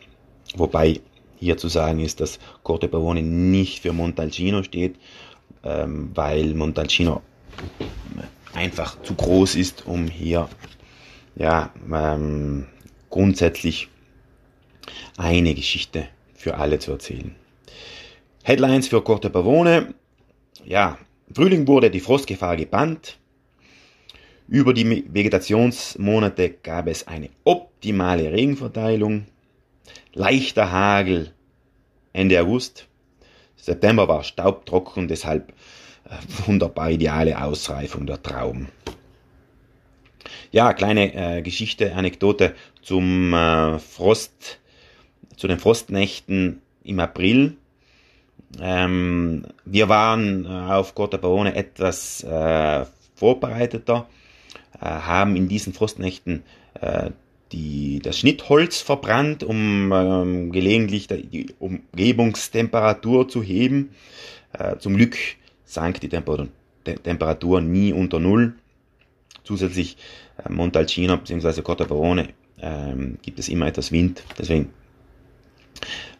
Wobei 0.56 1.00
hier 1.38 1.56
zu 1.56 1.68
sagen 1.68 2.00
ist, 2.00 2.20
dass 2.20 2.38
Corte 2.62 2.88
Pavone 2.88 3.22
nicht 3.22 3.80
für 3.80 3.92
Montalcino 3.92 4.62
steht, 4.62 4.96
ähm, 5.64 6.10
weil 6.14 6.54
Montalcino 6.54 7.22
einfach 8.54 9.00
zu 9.02 9.14
groß 9.14 9.54
ist, 9.56 9.86
um 9.86 10.06
hier 10.06 10.48
ja, 11.36 11.72
ähm, 11.92 12.66
grundsätzlich 13.08 13.88
eine 15.16 15.54
Geschichte 15.54 16.08
für 16.34 16.56
alle 16.56 16.78
zu 16.78 16.92
erzählen. 16.92 17.34
Headlines 18.42 18.88
für 18.88 19.02
Corte 19.02 19.30
Pavone. 19.30 19.94
Ja, 20.64 20.98
Frühling 21.32 21.66
wurde 21.68 21.90
die 21.90 22.00
Frostgefahr 22.00 22.56
gebannt. 22.56 23.19
Über 24.50 24.74
die 24.74 25.04
Vegetationsmonate 25.14 26.50
gab 26.50 26.88
es 26.88 27.06
eine 27.06 27.30
optimale 27.44 28.32
Regenverteilung. 28.32 29.26
Leichter 30.12 30.72
Hagel 30.72 31.30
Ende 32.12 32.40
August. 32.40 32.88
September 33.54 34.08
war 34.08 34.24
staubtrocken, 34.24 35.06
deshalb 35.06 35.50
äh, 36.04 36.46
wunderbar 36.46 36.90
ideale 36.90 37.40
Ausreifung 37.40 38.06
der 38.06 38.20
Trauben. 38.20 38.66
Ja, 40.50 40.72
kleine 40.72 41.14
äh, 41.14 41.42
Geschichte, 41.42 41.94
Anekdote 41.94 42.56
zum 42.82 43.32
äh, 43.32 43.78
Frost, 43.78 44.58
zu 45.36 45.46
den 45.46 45.60
Frostnächten 45.60 46.60
im 46.82 46.98
April. 46.98 47.56
Ähm, 48.60 49.46
wir 49.64 49.88
waren 49.88 50.44
äh, 50.44 50.72
auf 50.72 50.96
Corta 50.96 51.18
Barone 51.18 51.54
etwas 51.54 52.24
äh, 52.24 52.84
vorbereiteter, 53.14 54.08
haben 54.84 55.36
in 55.36 55.48
diesen 55.48 55.72
Frostnächten 55.72 56.42
äh, 56.80 57.10
die, 57.52 58.00
das 58.02 58.18
Schnittholz 58.18 58.80
verbrannt, 58.80 59.42
um 59.42 59.92
ähm, 59.92 60.52
gelegentlich 60.52 61.08
die 61.08 61.52
Umgebungstemperatur 61.58 63.28
zu 63.28 63.42
heben. 63.42 63.90
Äh, 64.52 64.78
zum 64.78 64.96
Glück 64.96 65.16
sank 65.64 66.00
die 66.00 66.08
Temperatur, 66.08 66.48
Temperatur 66.84 67.60
nie 67.60 67.92
unter 67.92 68.20
Null. 68.20 68.54
Zusätzlich 69.44 69.96
äh, 70.44 70.50
Montalcino 70.50 71.16
bzw. 71.16 71.62
Corta 71.62 71.84
Barone 71.84 72.28
ähm, 72.60 73.18
gibt 73.22 73.38
es 73.38 73.48
immer 73.48 73.66
etwas 73.66 73.90
Wind, 73.90 74.22
deswegen 74.38 74.70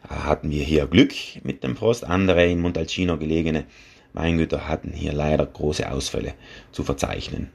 hatten 0.07 0.49
wir 0.49 0.63
hier 0.63 0.87
Glück 0.87 1.13
mit 1.43 1.63
dem 1.63 1.75
Frost. 1.75 2.03
Andere 2.03 2.45
in 2.47 2.59
Montalcino 2.59 3.17
gelegene 3.17 3.65
Weingüter 4.13 4.67
hatten 4.67 4.91
hier 4.91 5.13
leider 5.13 5.45
große 5.45 5.89
Ausfälle 5.89 6.33
zu 6.71 6.83
verzeichnen. 6.83 7.49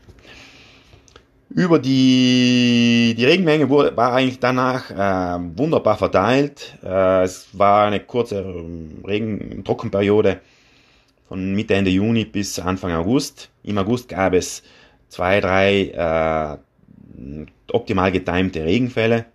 Über 1.49 1.79
die, 1.79 3.15
die 3.17 3.25
Regenmenge 3.25 3.69
wurde, 3.69 3.97
war 3.97 4.13
eigentlich 4.13 4.41
danach 4.41 4.91
äh, 4.91 5.39
wunderbar 5.57 5.97
verteilt. 5.97 6.77
Äh, 6.83 7.23
es 7.23 7.49
war 7.53 7.87
eine 7.87 8.01
kurze 8.01 8.41
ähm, 8.41 9.05
Regen 9.07 9.63
Trockenperiode 9.65 10.41
von 11.29 11.55
Mitte 11.55 11.75
Ende 11.75 11.91
Juni 11.91 12.25
bis 12.25 12.59
Anfang 12.59 12.93
August. 12.93 13.51
Im 13.63 13.79
August 13.79 14.09
gab 14.09 14.35
es 14.35 14.65
zwei, 15.09 15.41
drei 15.41 16.59
äh, 16.59 17.47
optimal 17.73 18.11
getimte 18.11 18.65
Regenfälle, 18.65 19.27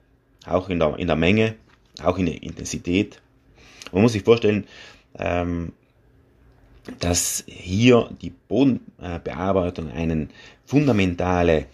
auch 0.46 0.70
in 0.70 0.80
der, 0.80 1.00
in 1.00 1.08
der 1.08 1.16
Menge 1.16 1.56
auch 2.04 2.18
in 2.18 2.26
der 2.26 2.42
Intensität. 2.42 3.22
Man 3.92 4.02
muss 4.02 4.14
sich 4.14 4.24
vorstellen, 4.24 4.66
ähm, 5.18 5.74
dass 7.00 7.44
hier 7.48 8.10
die 8.22 8.32
Bodenbearbeitung 8.32 9.92
eine 9.92 10.28
fundamentale 10.66 11.66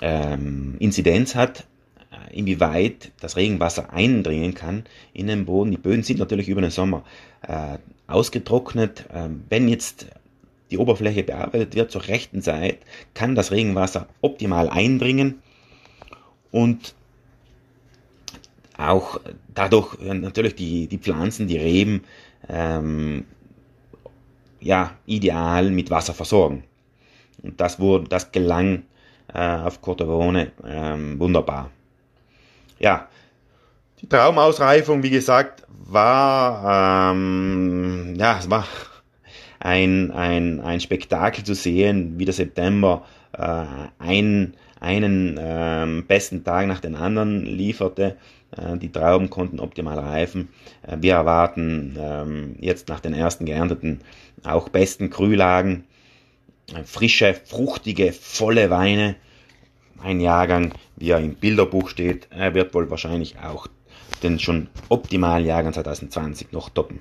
ähm, 0.00 0.76
Inzidenz 0.78 1.34
hat, 1.34 1.66
äh, 2.10 2.36
inwieweit 2.36 3.12
das 3.20 3.36
Regenwasser 3.36 3.92
eindringen 3.92 4.54
kann 4.54 4.84
in 5.12 5.26
den 5.26 5.44
Boden. 5.44 5.70
Die 5.70 5.76
Böden 5.76 6.02
sind 6.02 6.18
natürlich 6.18 6.48
über 6.48 6.60
den 6.60 6.70
Sommer 6.70 7.04
äh, 7.42 7.78
ausgetrocknet. 8.06 9.06
Ähm, 9.12 9.44
wenn 9.48 9.68
jetzt 9.68 10.06
die 10.70 10.78
Oberfläche 10.78 11.22
bearbeitet 11.22 11.74
wird 11.74 11.90
zur 11.90 12.06
rechten 12.08 12.40
Zeit, 12.40 12.78
kann 13.14 13.34
das 13.34 13.50
Regenwasser 13.50 14.08
optimal 14.22 14.70
eindringen 14.70 15.42
und 16.50 16.94
auch 18.78 19.20
dadurch 19.54 19.98
natürlich 20.00 20.54
die, 20.54 20.86
die 20.88 20.98
Pflanzen, 20.98 21.46
die 21.46 21.58
Reben, 21.58 22.04
ähm, 22.48 23.26
ja, 24.60 24.96
ideal 25.06 25.70
mit 25.70 25.90
Wasser 25.90 26.14
versorgen. 26.14 26.64
Und 27.42 27.60
das 27.60 27.78
wurde, 27.78 28.08
das 28.08 28.32
gelang 28.32 28.78
äh, 28.78 28.80
auf 29.32 29.80
Cortavone 29.80 30.52
ähm, 30.66 31.18
wunderbar. 31.18 31.70
Ja, 32.78 33.08
die 34.02 34.08
Traumausreifung, 34.08 35.02
wie 35.02 35.10
gesagt, 35.10 35.62
war, 35.68 37.12
ähm, 37.14 38.14
ja, 38.16 38.36
es 38.38 38.50
war 38.50 38.66
ein, 39.60 40.10
ein, 40.10 40.60
ein 40.60 40.80
Spektakel 40.80 41.44
zu 41.44 41.54
sehen, 41.54 42.18
wie 42.18 42.24
der 42.24 42.34
September 42.34 43.04
äh, 43.32 43.64
ein, 44.00 44.54
einen 44.80 45.38
ähm, 45.40 46.04
besten 46.06 46.42
Tag 46.42 46.66
nach 46.66 46.80
den 46.80 46.96
anderen 46.96 47.46
lieferte. 47.46 48.16
Äh, 48.56 48.76
die 48.78 48.90
Trauben 48.90 49.30
konnten 49.30 49.60
optimal 49.60 49.98
reifen. 49.98 50.48
Äh, 50.82 50.96
wir 51.00 51.14
erwarten 51.14 51.96
ähm, 51.96 52.56
jetzt 52.58 52.88
nach 52.88 53.00
den 53.00 53.14
ersten 53.14 53.46
geernteten 53.46 54.00
auch 54.42 54.68
besten 54.68 55.10
Krühlagen, 55.10 55.84
äh, 55.84 55.91
frische, 56.84 57.34
fruchtige, 57.34 58.12
volle 58.12 58.70
Weine. 58.70 59.16
Ein 60.02 60.20
Jahrgang, 60.20 60.72
wie 60.96 61.10
er 61.10 61.18
im 61.18 61.34
Bilderbuch 61.34 61.88
steht, 61.88 62.28
er 62.30 62.54
wird 62.54 62.74
wohl 62.74 62.90
wahrscheinlich 62.90 63.38
auch 63.38 63.68
den 64.22 64.38
schon 64.38 64.68
optimalen 64.88 65.46
Jahrgang 65.46 65.72
2020 65.72 66.52
noch 66.52 66.70
toppen. 66.70 67.00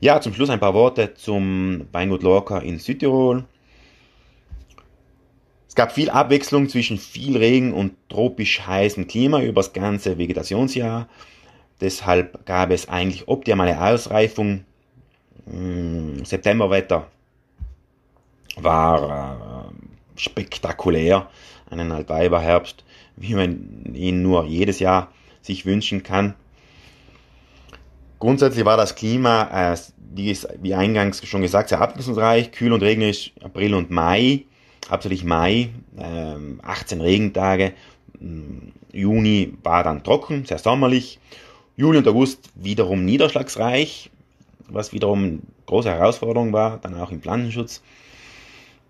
Ja, 0.00 0.20
zum 0.20 0.34
Schluss 0.34 0.50
ein 0.50 0.60
paar 0.60 0.74
Worte 0.74 1.14
zum 1.14 1.86
Weingut 1.92 2.22
Lorca 2.22 2.58
in 2.58 2.78
Südtirol. 2.78 3.44
Es 5.68 5.74
gab 5.74 5.92
viel 5.92 6.10
Abwechslung 6.10 6.68
zwischen 6.68 6.98
viel 6.98 7.36
Regen 7.36 7.72
und 7.72 7.94
tropisch 8.08 8.66
heißem 8.66 9.08
Klima 9.08 9.40
über 9.40 9.60
das 9.60 9.72
ganze 9.72 10.18
Vegetationsjahr. 10.18 11.08
Deshalb 11.80 12.46
gab 12.46 12.70
es 12.70 12.88
eigentlich 12.88 13.28
optimale 13.28 13.80
Ausreifung. 13.80 14.64
Hm, 15.46 16.24
Septemberwetter 16.24 17.08
war 18.62 19.70
äh, 19.70 20.20
spektakulär. 20.20 21.28
Einen 21.70 21.92
Altweiberherbst, 21.92 22.84
wie 23.16 23.34
man 23.34 23.94
ihn 23.94 24.22
nur 24.22 24.44
jedes 24.44 24.78
Jahr 24.78 25.10
sich 25.42 25.66
wünschen 25.66 26.02
kann. 26.02 26.34
Grundsätzlich 28.18 28.64
war 28.64 28.76
das 28.76 28.94
Klima, 28.94 29.72
äh, 29.72 29.76
wie, 30.14 30.36
wie 30.62 30.74
eingangs 30.74 31.26
schon 31.26 31.42
gesagt, 31.42 31.70
sehr 31.70 31.80
abwechslungsreich, 31.80 32.52
kühl 32.52 32.72
und 32.72 32.82
regnerisch 32.82 33.32
April 33.42 33.74
und 33.74 33.90
Mai 33.90 34.44
hauptsächlich 34.90 35.24
Mai, 35.24 35.70
äh, 35.96 36.34
18 36.62 37.00
Regentage. 37.00 37.72
Mm, 38.18 38.70
Juni 38.92 39.54
war 39.62 39.82
dann 39.84 40.02
trocken, 40.02 40.44
sehr 40.44 40.58
sommerlich. 40.58 41.18
Juli 41.76 41.98
und 41.98 42.08
August 42.08 42.50
wiederum 42.54 43.04
niederschlagsreich, 43.04 44.10
was 44.68 44.92
wiederum 44.92 45.40
große 45.66 45.90
Herausforderung 45.90 46.52
war, 46.52 46.78
dann 46.78 46.94
auch 46.94 47.10
im 47.10 47.20
Pflanzenschutz. 47.20 47.82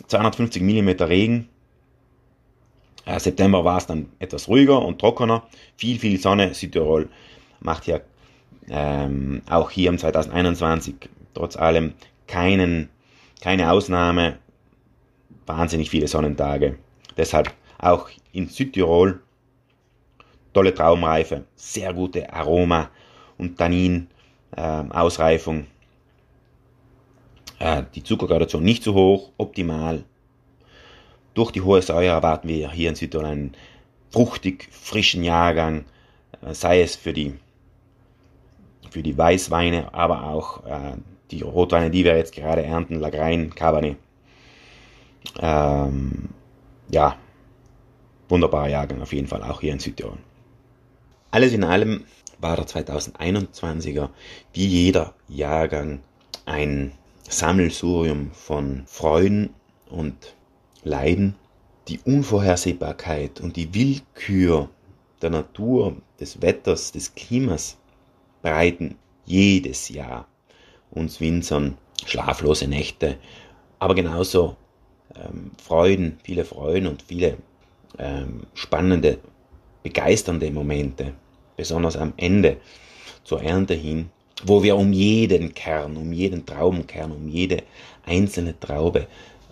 250 0.07 0.63
mm 0.63 0.89
Regen. 1.05 1.49
Äh, 3.05 3.19
September 3.21 3.65
war 3.65 3.79
es 3.79 3.87
dann 3.87 4.09
etwas 4.19 4.49
ruhiger 4.49 4.83
und 4.83 4.99
trockener. 5.01 5.47
Viel, 5.77 5.99
viel 5.99 6.19
Sonne. 6.19 6.55
Südtirol 6.55 7.09
macht 7.61 7.87
ja 7.87 8.01
ähm, 8.69 9.43
auch 9.49 9.71
hier 9.71 9.91
im 9.91 9.99
2021 9.99 10.95
trotz 11.35 11.57
allem 11.57 11.95
keinen, 12.27 12.89
keine 13.41 13.71
Ausnahme 13.71 14.39
wahnsinnig 15.47 15.91
viele 15.91 16.09
Sonnentage. 16.09 16.79
Deshalb 17.17 17.53
auch 17.79 18.09
in 18.33 18.49
Südtirol 18.49 19.21
tolle 20.53 20.73
Traumreife, 20.73 21.45
sehr 21.57 21.93
gute 21.93 22.33
Aroma 22.33 22.91
und 23.39 23.59
Tannin, 23.59 24.09
äh, 24.57 24.61
Ausreifung. 24.61 25.67
Äh, 27.65 27.85
die 27.95 28.03
Zuckergradation 28.03 28.63
nicht 28.63 28.83
zu 28.83 28.93
hoch, 28.93 29.31
optimal. 29.39 30.05
Durch 31.33 31.51
die 31.51 31.63
hohe 31.63 31.81
Säure 31.81 32.13
erwarten 32.13 32.47
wir 32.47 32.71
hier 32.71 32.91
in 32.91 32.95
Südtirol 32.95 33.25
einen 33.25 33.57
fruchtig 34.11 34.69
frischen 34.71 35.25
Jahrgang, 35.25 35.87
äh, 36.43 36.53
sei 36.53 36.83
es 36.83 36.95
für 36.95 37.15
die, 37.15 37.33
für 38.91 39.03
die 39.03 39.17
Weißweine, 39.17 39.95
aber 39.95 40.25
auch 40.25 40.67
äh, 40.67 40.99
die 41.31 41.41
Rotweine, 41.41 41.91
die 41.91 42.05
wir 42.05 42.19
jetzt 42.19 42.35
gerade 42.35 42.63
ernten, 42.63 43.01
Lagrein, 43.01 43.55
Cabernet. 43.55 43.97
Ähm, 45.41 46.29
ja, 46.91 47.17
wunderbarer 48.29 48.69
Jahrgang 48.69 49.01
auf 49.01 49.15
jeden 49.15 49.27
Fall, 49.27 49.43
auch 49.43 49.63
hier 49.63 49.73
in 49.73 49.79
Südtirol. 49.81 50.19
Alles 51.31 51.55
in 51.55 51.65
allem 51.65 52.05
war 52.41 52.57
der 52.57 52.67
2021er 52.67 54.11
wie 54.53 54.67
jeder 54.67 55.15
Jahrgang 55.29 56.01
ein 56.45 56.93
Sammelsurium 57.29 58.31
von 58.33 58.85
Freuden 58.87 59.55
und 59.89 60.35
Leiden. 60.83 61.35
Die 61.89 62.01
Unvorhersehbarkeit 62.05 63.41
und 63.41 63.57
die 63.57 63.75
Willkür 63.75 64.71
der 65.21 65.31
Natur, 65.31 65.97
des 66.21 66.41
Wetters, 66.41 66.93
des 66.93 67.15
Klimas 67.15 67.77
bereiten 68.43 68.97
jedes 69.25 69.89
Jahr 69.89 70.27
uns 70.91 71.21
Winzern 71.21 71.77
schlaflose 72.07 72.69
Nächte, 72.69 73.19
aber 73.79 73.95
genauso 73.95 74.57
ähm, 75.17 75.51
Freuden, 75.63 76.19
viele 76.23 76.45
Freuden 76.45 76.87
und 76.87 77.03
viele 77.03 77.39
ähm, 77.99 78.43
spannende, 78.55 79.19
begeisternde 79.83 80.51
Momente, 80.51 81.15
besonders 81.57 81.97
am 81.97 82.13
Ende 82.17 82.59
zur 83.25 83.43
Ernte 83.43 83.75
hin, 83.75 84.11
wo 84.45 84.63
wir 84.63 84.77
um 84.77 84.93
jeden 84.93 85.55
Kern, 85.55 85.97
um 85.97 86.13
jeden 86.13 86.47
Traubenkern, 86.47 87.13
um 87.13 87.29
jede 87.29 87.63
einzelne 88.05 88.59
Traube 88.59 89.07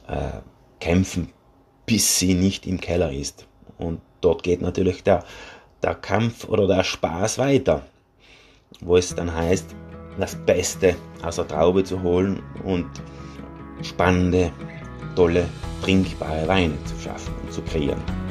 äh, 0.06 0.40
kämpfen, 0.80 1.30
bis 1.86 2.18
sie 2.18 2.34
nicht 2.34 2.66
im 2.66 2.80
Keller 2.80 3.12
ist. 3.12 3.46
Und 3.78 4.00
dort 4.20 4.42
geht 4.42 4.62
natürlich 4.62 5.02
der, 5.02 5.24
der 5.82 5.94
Kampf 5.94 6.48
oder 6.48 6.66
der 6.66 6.84
Spaß 6.84 7.38
weiter, 7.38 7.86
wo 8.80 8.96
es 8.96 9.14
dann 9.14 9.34
heißt, 9.34 9.74
das 10.18 10.36
Beste 10.44 10.96
aus 11.22 11.36
der 11.36 11.48
Traube 11.48 11.84
zu 11.84 12.02
holen 12.02 12.42
und 12.64 12.86
spannende, 13.82 14.52
tolle, 15.16 15.48
trinkbare 15.82 16.46
Weine 16.46 16.74
zu 16.84 16.94
schaffen 17.02 17.34
und 17.42 17.52
zu 17.52 17.62
kreieren. 17.62 18.21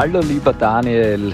Hallo 0.00 0.20
lieber 0.20 0.54
Daniel, 0.54 1.30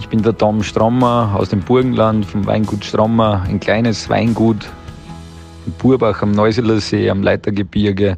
ich 0.00 0.08
bin 0.08 0.22
der 0.22 0.34
Tom 0.34 0.62
Strommer 0.62 1.34
aus 1.36 1.50
dem 1.50 1.60
Burgenland 1.60 2.24
vom 2.24 2.46
Weingut 2.46 2.82
Strommer, 2.82 3.44
ein 3.46 3.60
kleines 3.60 4.08
Weingut 4.08 4.70
in 5.66 5.72
Burbach 5.72 6.22
am 6.22 6.32
Neuseeler 6.32 6.80
See 6.80 7.10
am 7.10 7.22
Leitergebirge. 7.22 8.16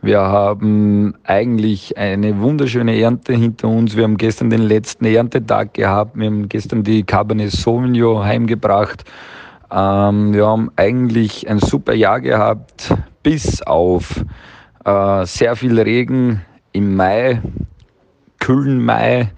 Wir 0.00 0.20
haben 0.20 1.14
eigentlich 1.24 1.98
eine 1.98 2.40
wunderschöne 2.40 2.98
Ernte 2.98 3.34
hinter 3.34 3.68
uns. 3.68 3.96
Wir 3.96 4.04
haben 4.04 4.16
gestern 4.16 4.48
den 4.48 4.62
letzten 4.62 5.04
Erntetag 5.04 5.74
gehabt. 5.74 6.16
Wir 6.16 6.28
haben 6.28 6.48
gestern 6.48 6.82
die 6.82 7.02
Cabernet 7.02 7.50
Sauvignon 7.50 8.24
heimgebracht. 8.24 9.04
Ähm, 9.70 10.32
wir 10.32 10.46
haben 10.46 10.70
eigentlich 10.76 11.46
ein 11.50 11.58
super 11.58 11.92
Jahr 11.92 12.22
gehabt, 12.22 12.94
bis 13.22 13.60
auf 13.60 14.24
äh, 14.86 15.26
sehr 15.26 15.54
viel 15.54 15.78
Regen 15.78 16.40
im 16.72 16.96
Mai, 16.96 17.42
kühlen 18.40 18.84
Mai, 18.84 19.30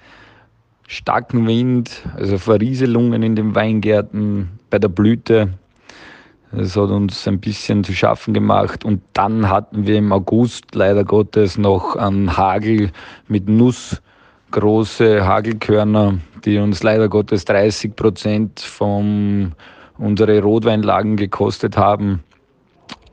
starken 0.86 1.46
Wind, 1.46 2.02
also 2.16 2.38
Verrieselungen 2.38 3.22
in 3.22 3.36
den 3.36 3.54
Weingärten 3.54 4.58
bei 4.70 4.78
der 4.78 4.88
Blüte. 4.88 5.50
Das 6.50 6.76
hat 6.76 6.90
uns 6.90 7.26
ein 7.28 7.40
bisschen 7.40 7.82
zu 7.82 7.92
schaffen 7.92 8.34
gemacht. 8.34 8.84
Und 8.84 9.02
dann 9.12 9.48
hatten 9.48 9.86
wir 9.86 9.96
im 9.96 10.12
August 10.12 10.74
leider 10.74 11.04
Gottes 11.04 11.58
noch 11.58 11.96
einen 11.96 12.36
Hagel 12.36 12.90
mit 13.26 13.48
Nuss, 13.48 14.02
große 14.50 15.26
Hagelkörner, 15.26 16.18
die 16.44 16.58
uns 16.58 16.82
leider 16.82 17.08
Gottes 17.08 17.44
30 17.46 17.96
Prozent 17.96 18.60
von 18.60 19.52
unsere 19.96 20.42
Rotweinlagen 20.42 21.16
gekostet 21.16 21.76
haben. 21.76 22.22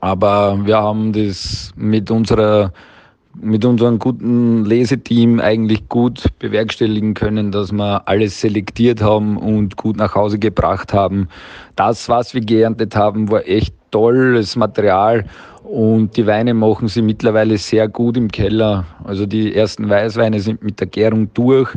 Aber 0.02 0.66
wir 0.66 0.78
haben 0.78 1.14
das 1.14 1.74
mit 1.76 2.12
unserer 2.12 2.74
mit 3.36 3.64
unserem 3.64 4.00
guten 4.00 4.66
Leseteam 4.66 5.40
eigentlich 5.40 5.88
gut 5.88 6.24
bewerkstelligen 6.40 7.14
können, 7.14 7.52
dass 7.52 7.72
wir 7.72 8.08
alles 8.08 8.42
selektiert 8.42 9.02
haben 9.02 9.38
und 9.38 9.78
gut 9.78 9.98
nach 9.98 10.16
Hause 10.16 10.40
gebracht 10.40 10.94
haben. 10.94 11.30
Das, 11.76 12.10
was 12.10 12.34
wir 12.34 12.42
geerntet 12.42 12.96
haben, 12.96 13.30
war 13.30 13.48
echt 13.48 13.74
tolles 13.92 14.56
Material 14.56 15.26
und 15.64 16.18
die 16.18 16.26
Weine 16.26 16.54
machen 16.54 16.88
sie 16.88 17.02
mittlerweile 17.02 17.58
sehr 17.58 17.88
gut 17.88 18.18
im 18.18 18.30
Keller. 18.30 18.86
Also 19.04 19.26
die 19.26 19.54
ersten 19.56 19.90
Weißweine 19.90 20.40
sind 20.40 20.64
mit 20.64 20.80
der 20.80 20.88
Gärung 20.88 21.34
durch 21.34 21.70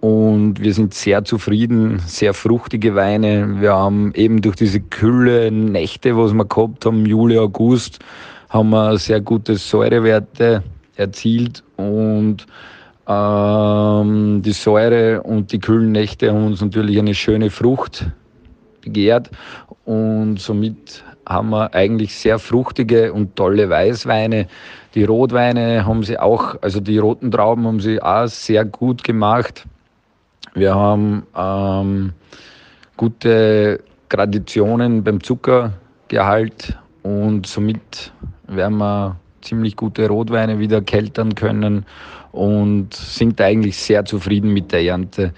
und 0.00 0.60
wir 0.60 0.72
sind 0.72 0.94
sehr 0.94 1.24
zufrieden, 1.24 2.00
sehr 2.06 2.32
fruchtige 2.32 2.94
Weine. 2.94 3.60
Wir 3.60 3.74
haben 3.74 4.12
eben 4.14 4.40
durch 4.40 4.56
diese 4.56 4.80
kühle 4.80 5.50
Nächte, 5.50 6.16
was 6.16 6.32
wir 6.32 6.44
gehabt 6.44 6.86
haben, 6.86 7.04
Juli, 7.04 7.38
August, 7.38 7.98
haben 8.48 8.70
wir 8.70 8.96
sehr 8.96 9.20
gute 9.20 9.56
Säurewerte 9.56 10.62
erzielt 10.98 11.62
und 11.76 12.46
ähm, 13.06 14.42
die 14.42 14.52
Säure 14.52 15.22
und 15.22 15.52
die 15.52 15.58
kühlen 15.58 15.92
Nächte 15.92 16.30
haben 16.30 16.46
uns 16.46 16.60
natürlich 16.60 16.98
eine 16.98 17.14
schöne 17.14 17.50
Frucht 17.50 18.06
begehrt 18.82 19.30
und 19.84 20.38
somit 20.38 21.02
haben 21.26 21.50
wir 21.50 21.74
eigentlich 21.74 22.14
sehr 22.14 22.38
fruchtige 22.38 23.12
und 23.12 23.36
tolle 23.36 23.68
Weißweine. 23.68 24.46
Die 24.94 25.04
Rotweine 25.04 25.84
haben 25.86 26.02
sie 26.02 26.18
auch, 26.18 26.56
also 26.62 26.80
die 26.80 26.98
roten 26.98 27.30
Trauben 27.30 27.66
haben 27.66 27.80
sie 27.80 28.00
auch 28.00 28.26
sehr 28.26 28.64
gut 28.64 29.04
gemacht. 29.04 29.66
Wir 30.54 30.74
haben 30.74 31.26
ähm, 31.36 32.12
gute 32.96 33.80
Traditionen 34.08 35.04
beim 35.04 35.22
Zuckergehalt 35.22 36.76
und 37.02 37.46
somit 37.46 38.12
werden 38.46 38.78
wir 38.78 39.16
ziemlich 39.42 39.76
gute 39.76 40.08
Rotweine 40.08 40.58
wieder 40.58 40.80
keltern 40.80 41.34
können 41.34 41.86
und 42.32 42.94
sind 42.94 43.40
eigentlich 43.40 43.76
sehr 43.76 44.04
zufrieden 44.04 44.52
mit 44.52 44.72
der 44.72 44.82
Ernte. 44.82 45.32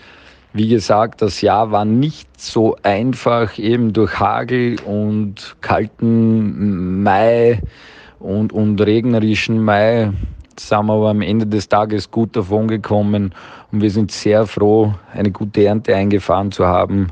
Wie 0.52 0.68
gesagt, 0.68 1.22
das 1.22 1.40
Jahr 1.40 1.70
war 1.70 1.84
nicht 1.84 2.28
so 2.40 2.76
einfach, 2.82 3.58
eben 3.58 3.92
durch 3.92 4.18
Hagel 4.18 4.76
und 4.84 5.56
kalten 5.60 7.02
Mai 7.02 7.62
und, 8.18 8.52
und 8.52 8.80
regnerischen 8.80 9.62
Mai 9.62 10.12
sind 10.60 10.86
wir 10.86 10.92
aber 10.92 11.10
am 11.10 11.22
Ende 11.22 11.46
des 11.46 11.68
Tages 11.68 12.10
gut 12.10 12.36
davon 12.36 12.68
gekommen 12.68 13.34
und 13.72 13.80
wir 13.80 13.90
sind 13.90 14.10
sehr 14.10 14.46
froh, 14.46 14.94
eine 15.12 15.30
gute 15.30 15.64
Ernte 15.64 15.94
eingefahren 15.94 16.52
zu 16.52 16.66
haben, 16.66 17.08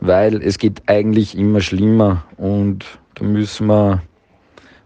weil 0.00 0.42
es 0.42 0.58
geht 0.58 0.82
eigentlich 0.86 1.36
immer 1.36 1.60
schlimmer 1.60 2.24
und 2.36 2.84
da 3.14 3.24
müssen 3.24 3.68
wir 3.68 4.02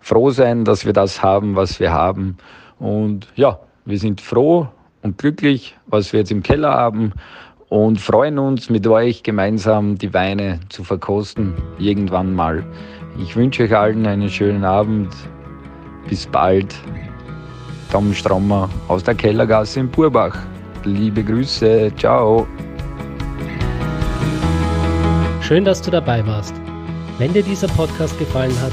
froh 0.07 0.31
sein, 0.31 0.65
dass 0.65 0.87
wir 0.87 0.93
das 0.93 1.21
haben, 1.21 1.57
was 1.57 1.81
wir 1.81 1.93
haben. 1.93 2.37
Und 2.79 3.27
ja, 3.35 3.59
wir 3.85 3.99
sind 3.99 4.21
froh 4.21 4.69
und 5.03 5.19
glücklich, 5.19 5.77
was 5.87 6.13
wir 6.13 6.21
jetzt 6.21 6.31
im 6.31 6.45
Keller 6.45 6.73
haben 6.73 7.13
und 7.71 8.01
freuen 8.01 8.39
uns 8.39 8.71
mit 8.71 8.87
euch 8.87 9.25
gemeinsam 9.25 9.99
die 9.99 10.15
Weine 10.15 10.61
zu 10.69 10.85
verkosten, 10.85 11.55
irgendwann 11.79 12.35
mal. 12.35 12.65
Ich 13.19 13.35
wünsche 13.35 13.65
euch 13.65 13.77
allen 13.77 14.07
einen 14.07 14.31
schönen 14.31 14.65
Abend. 14.65 15.13
Bis 16.09 16.25
bald. 16.25 16.73
Tom 17.91 18.15
Strommer 18.15 18.69
aus 18.87 19.03
der 19.03 19.17
Kellergasse 19.17 19.81
in 19.81 19.91
Purbach. 19.91 20.39
Liebe 20.85 21.25
Grüße. 21.25 21.91
Ciao. 21.97 22.47
Schön, 25.41 25.65
dass 25.65 25.83
du 25.83 25.91
dabei 25.91 26.25
warst. 26.25 26.55
Wenn 27.19 27.33
dir 27.33 27.43
dieser 27.43 27.69
Podcast 27.69 28.17
gefallen 28.21 28.55
hat, 28.61 28.73